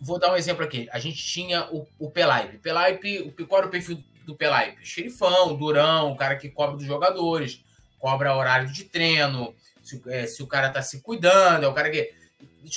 [0.00, 0.88] Vou dar um exemplo aqui.
[0.92, 2.58] A gente tinha o, o Pelaipe.
[2.58, 4.86] Pelaipe, qual era o perfil do Pelaipe?
[4.86, 7.60] Xerifão, durão, o cara que cobra dos jogadores,
[7.98, 9.52] cobra horário de treino,
[9.84, 12.12] se, é, se o cara tá se cuidando, é o cara que.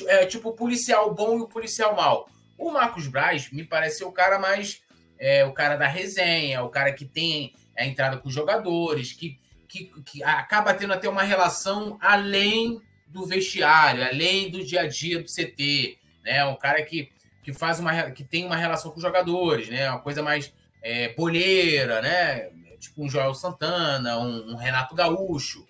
[0.07, 2.29] É tipo o policial bom e o policial mal.
[2.57, 4.81] O Marcos Braz me pareceu o cara mais.
[5.17, 9.39] É, o cara da resenha, o cara que tem a entrada com os jogadores, que,
[9.67, 15.21] que, que acaba tendo até uma relação além do vestiário, além do dia a dia
[15.21, 16.45] do CT, né?
[16.45, 17.09] Um cara que,
[17.41, 19.89] que faz uma que tem uma relação com os jogadores, né?
[19.89, 22.49] Uma coisa mais é, polheira, né?
[22.79, 25.65] Tipo um Joel Santana, um, um, Renato Gaúcho.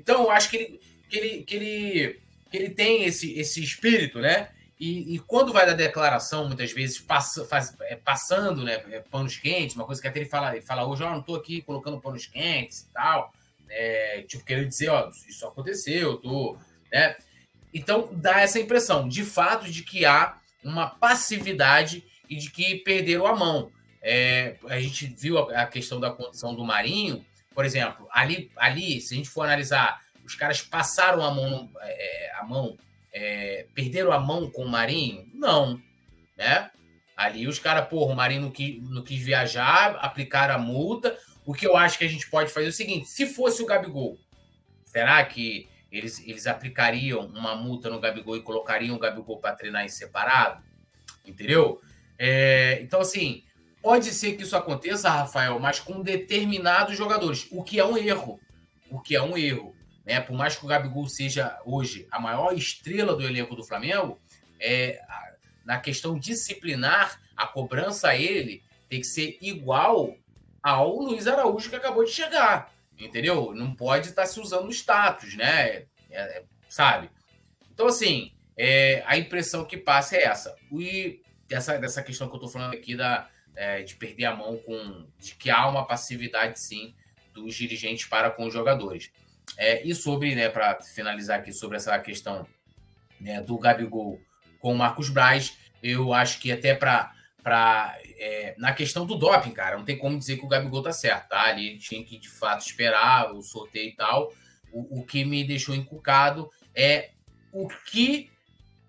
[0.00, 2.20] Então, eu acho que ele, que ele, que ele,
[2.50, 4.48] que ele tem esse, esse espírito, né?
[4.78, 9.36] E, e, quando vai da declaração, muitas vezes passa, faz, é, passando né, é, panos
[9.36, 11.60] quentes, uma coisa que até ele fala, ele fala hoje, ó, oh, não estou aqui
[11.60, 13.30] colocando panos quentes e tal.
[13.68, 16.58] É, tipo, querendo dizer, ó, isso aconteceu, eu tô
[16.92, 17.16] né?
[17.72, 23.26] Então dá essa impressão, de fato, de que há uma passividade e de que perderam
[23.26, 23.70] a mão.
[24.02, 27.24] É, a gente viu a, a, questão da condição do Marinho,
[27.54, 32.32] por exemplo, ali, ali, se a gente for analisar, os caras passaram a mão, é,
[32.36, 32.78] a mão,
[33.12, 35.28] é, perderam a mão com o Marinho?
[35.34, 35.80] Não,
[36.36, 36.70] né?
[37.16, 41.18] Ali os caras, porra, o Marinho não quis, não quis viajar, aplicaram a multa.
[41.44, 43.66] O que eu acho que a gente pode fazer é o seguinte: se fosse o
[43.66, 44.16] Gabigol,
[44.86, 49.84] será que eles, eles aplicariam uma multa no Gabigol e colocariam o Gabigol para treinar
[49.84, 50.62] em separado?
[51.26, 51.80] Entendeu?
[52.18, 53.42] É, então, assim,
[53.82, 58.40] pode ser que isso aconteça, Rafael, mas com determinados jogadores, o que é um erro.
[58.90, 59.74] O que é um erro.
[60.04, 60.20] Né?
[60.20, 64.18] Por mais que o Gabigol seja hoje a maior estrela do elenco do Flamengo,
[64.58, 65.00] é,
[65.64, 70.14] na questão disciplinar, a cobrança a ele tem que ser igual
[70.62, 72.72] ao Luiz Araújo que acabou de chegar
[73.04, 73.54] entendeu?
[73.54, 75.68] Não pode estar tá se usando o status, né?
[75.68, 77.10] É, é, sabe?
[77.72, 80.54] Então, assim, é, a impressão que passa é essa.
[80.72, 84.56] E dessa, dessa questão que eu estou falando aqui da, é, de perder a mão
[84.58, 85.06] com.
[85.18, 86.94] de que há uma passividade, sim,
[87.32, 89.10] dos dirigentes para com os jogadores.
[89.56, 92.46] É, e sobre, né, para finalizar aqui sobre essa questão
[93.20, 94.20] né, do Gabigol
[94.58, 99.52] com o Marcos Braz, eu acho que até para para é, na questão do doping,
[99.52, 101.42] cara, não tem como dizer que o Gabigol tá certo, tá?
[101.44, 104.32] Ali tinha que de fato esperar o sorteio e tal.
[104.70, 107.10] O, o que me deixou encucado é
[107.50, 108.30] o que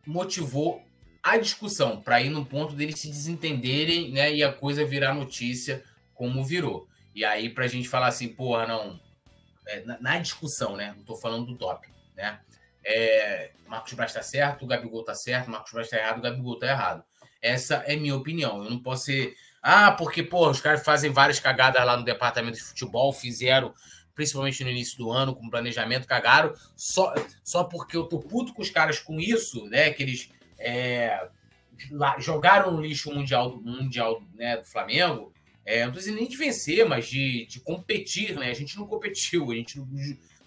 [0.06, 0.84] motivou
[1.24, 4.34] a discussão para ir no ponto deles se desentenderem, né?
[4.34, 6.88] E a coisa virar notícia como virou.
[7.14, 9.00] E aí para a gente falar assim, porra, não,
[9.68, 10.94] é, na, na, discussão, né?
[10.96, 12.40] Não tô falando do doping, né?
[12.84, 16.58] É, Marcos Braz tá certo, o Gabigol tá certo, Marcos Braz tá errado, o Gabigol
[16.58, 17.04] tá errado.
[17.42, 18.64] Essa é minha opinião.
[18.64, 19.36] Eu não posso ser.
[19.62, 23.74] Ah, porque, pô, os caras fazem várias cagadas lá no departamento de futebol, fizeram,
[24.16, 27.14] principalmente no início do ano, com planejamento, cagaram, só,
[27.44, 29.92] só porque eu tô puto com os caras com isso, né?
[29.92, 30.30] Que eles
[30.62, 31.28] é,
[31.90, 35.34] lá, jogaram no lixo mundial do, mundial, né, do Flamengo.
[35.64, 38.50] É, não dizendo nem de vencer, mas de, de competir, né?
[38.50, 39.88] A gente não competiu, a gente não,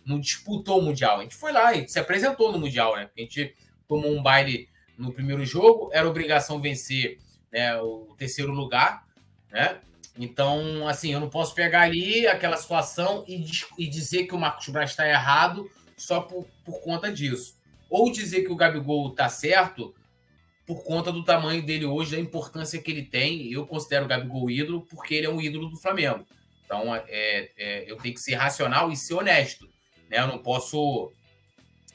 [0.04, 1.20] não disputou o Mundial.
[1.20, 3.08] A gente foi lá e se apresentou no Mundial, né?
[3.16, 3.54] A gente
[3.86, 7.18] tomou um baile no primeiro jogo, era obrigação vencer
[7.52, 9.06] né, o terceiro lugar,
[9.50, 9.78] né?
[10.16, 13.44] Então, assim, eu não posso pegar ali aquela situação e,
[13.78, 17.56] e dizer que o Marcos Braz está errado só por, por conta disso.
[17.90, 19.94] Ou dizer que o Gabigol está certo
[20.66, 23.52] por conta do tamanho dele hoje, da importância que ele tem.
[23.52, 26.26] Eu considero o Gabigol ídolo porque ele é um ídolo do Flamengo.
[26.64, 29.68] Então, é, é, eu tenho que ser racional e ser honesto.
[30.08, 30.18] Né?
[30.18, 31.12] Eu não posso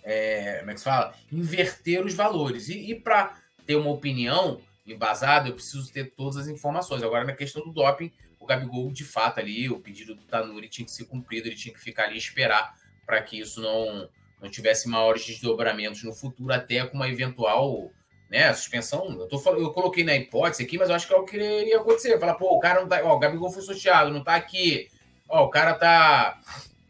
[0.04, 1.14] é, como é que se fala?
[1.32, 2.70] Inverter os valores.
[2.70, 7.04] E, e para ter uma opinião embasada, eu preciso ter todas as informações.
[7.04, 10.86] Agora, na questão do doping, o Gabigol, de fato, ali, o pedido do Tanuri tinha
[10.86, 12.74] que ser cumprido, ele tinha que ficar ali e esperar
[13.06, 14.10] para que isso não,
[14.42, 17.92] não tivesse maiores desdobramentos no futuro, até com uma eventual
[18.30, 19.20] né, suspensão.
[19.20, 21.78] Eu, tô, eu coloquei na hipótese aqui, mas eu acho que é o que iria
[21.78, 22.20] acontecer.
[22.20, 23.02] Falar, pô, o cara não tá.
[23.04, 24.90] Ó, o Gabigol foi sorteado, não tá aqui.
[25.28, 26.40] Ó, o cara tá.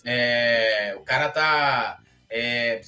[0.04, 2.82] É, o cara tá é,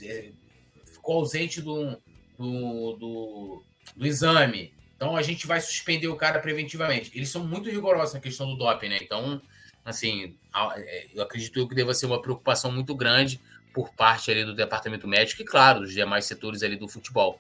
[0.85, 1.97] ficou ausente do,
[2.37, 3.63] do, do,
[3.95, 4.73] do, exame.
[4.95, 7.11] Então a gente vai suspender o cara preventivamente.
[7.15, 8.99] Eles são muito rigorosos na questão do doping, né?
[9.01, 9.41] Então,
[9.83, 10.35] assim,
[10.77, 13.41] é, eu acredito que deva ser uma preocupação muito grande
[13.73, 17.39] por parte ali do departamento médico e, claro, dos demais setores ali do futebol.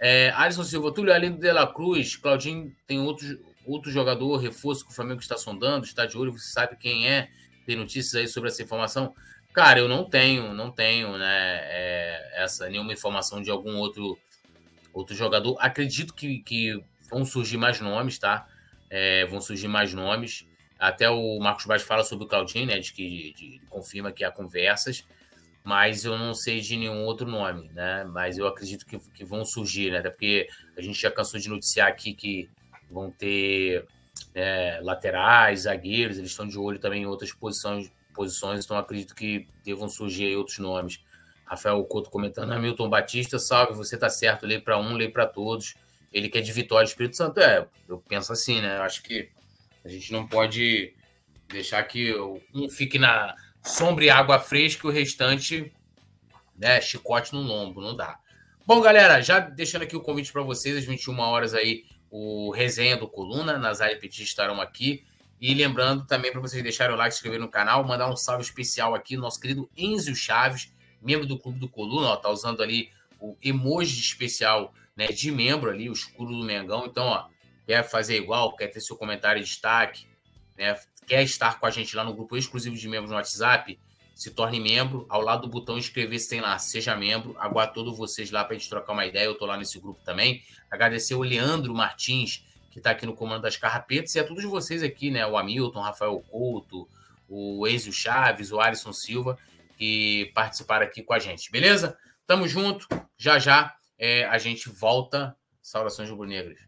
[0.00, 3.26] É, Alisson Silva, Túlio, além do De La Cruz, Claudinho tem outro,
[3.66, 7.28] outro jogador, reforço que o Flamengo está sondando, está de olho, você sabe quem é?
[7.66, 9.14] Tem notícias aí sobre essa informação?
[9.52, 14.18] Cara, eu não tenho, não tenho, né, é, essa nenhuma informação de algum outro
[14.92, 15.56] outro jogador.
[15.60, 18.46] Acredito que, que vão surgir mais nomes, tá?
[18.90, 20.46] É, vão surgir mais nomes.
[20.78, 22.78] Até o Marcos Baixo fala sobre o Claudinho, né?
[22.78, 25.04] De que de, de, confirma que há conversas,
[25.68, 28.02] mas eu não sei de nenhum outro nome, né?
[28.04, 29.98] Mas eu acredito que, que vão surgir, né?
[29.98, 32.48] Até porque a gente já cansou de noticiar aqui que
[32.90, 33.84] vão ter
[34.34, 39.46] é, laterais, zagueiros, eles estão de olho também em outras posições, posições então acredito que
[39.62, 41.04] devam surgir outros nomes.
[41.44, 45.74] Rafael Couto comentando, Hamilton Batista, salve, você tá certo, lei para um, lei para todos.
[46.10, 47.40] Ele quer de vitória Espírito Santo.
[47.40, 48.78] É, eu penso assim, né?
[48.78, 49.28] Eu acho que
[49.84, 50.94] a gente não pode
[51.46, 52.14] deixar que
[52.54, 55.72] um fique na sombra e água fresca e o restante,
[56.56, 58.18] né, chicote no lombo, não dá.
[58.66, 62.96] Bom, galera, já deixando aqui o convite para vocês, às 21 horas aí, o resenha
[62.96, 65.04] do Coluna, Nazário e Petit estarão aqui.
[65.40, 68.42] E lembrando também para vocês deixarem o like, se inscrever no canal, mandar um salve
[68.42, 72.90] especial aqui, nosso querido Enzio Chaves, membro do Clube do Coluna, ó, tá usando ali
[73.20, 76.86] o emoji especial né, de membro ali, o escudo do Mengão.
[76.86, 77.28] Então, ó,
[77.66, 80.06] quer fazer igual, quer ter seu comentário destaque,
[80.56, 80.76] né,
[81.08, 83.78] quer estar com a gente lá no grupo exclusivo de membros no WhatsApp,
[84.14, 85.06] se torne membro.
[85.08, 87.34] Ao lado do botão inscrever-se tem lá, seja membro.
[87.38, 89.24] Aguardo todos vocês lá para a gente trocar uma ideia.
[89.24, 90.42] Eu tô lá nesse grupo também.
[90.70, 94.82] Agradecer o Leandro Martins, que está aqui no comando das carrapetas, e a todos vocês
[94.82, 95.26] aqui, né?
[95.26, 96.88] O Hamilton, Rafael Couto,
[97.28, 99.38] o Ezio Chaves, o Alisson Silva,
[99.78, 101.96] que participaram aqui com a gente, beleza?
[102.26, 102.86] Tamo junto,
[103.16, 105.34] já já é, a gente volta.
[105.62, 106.67] Saudações rubro-negras.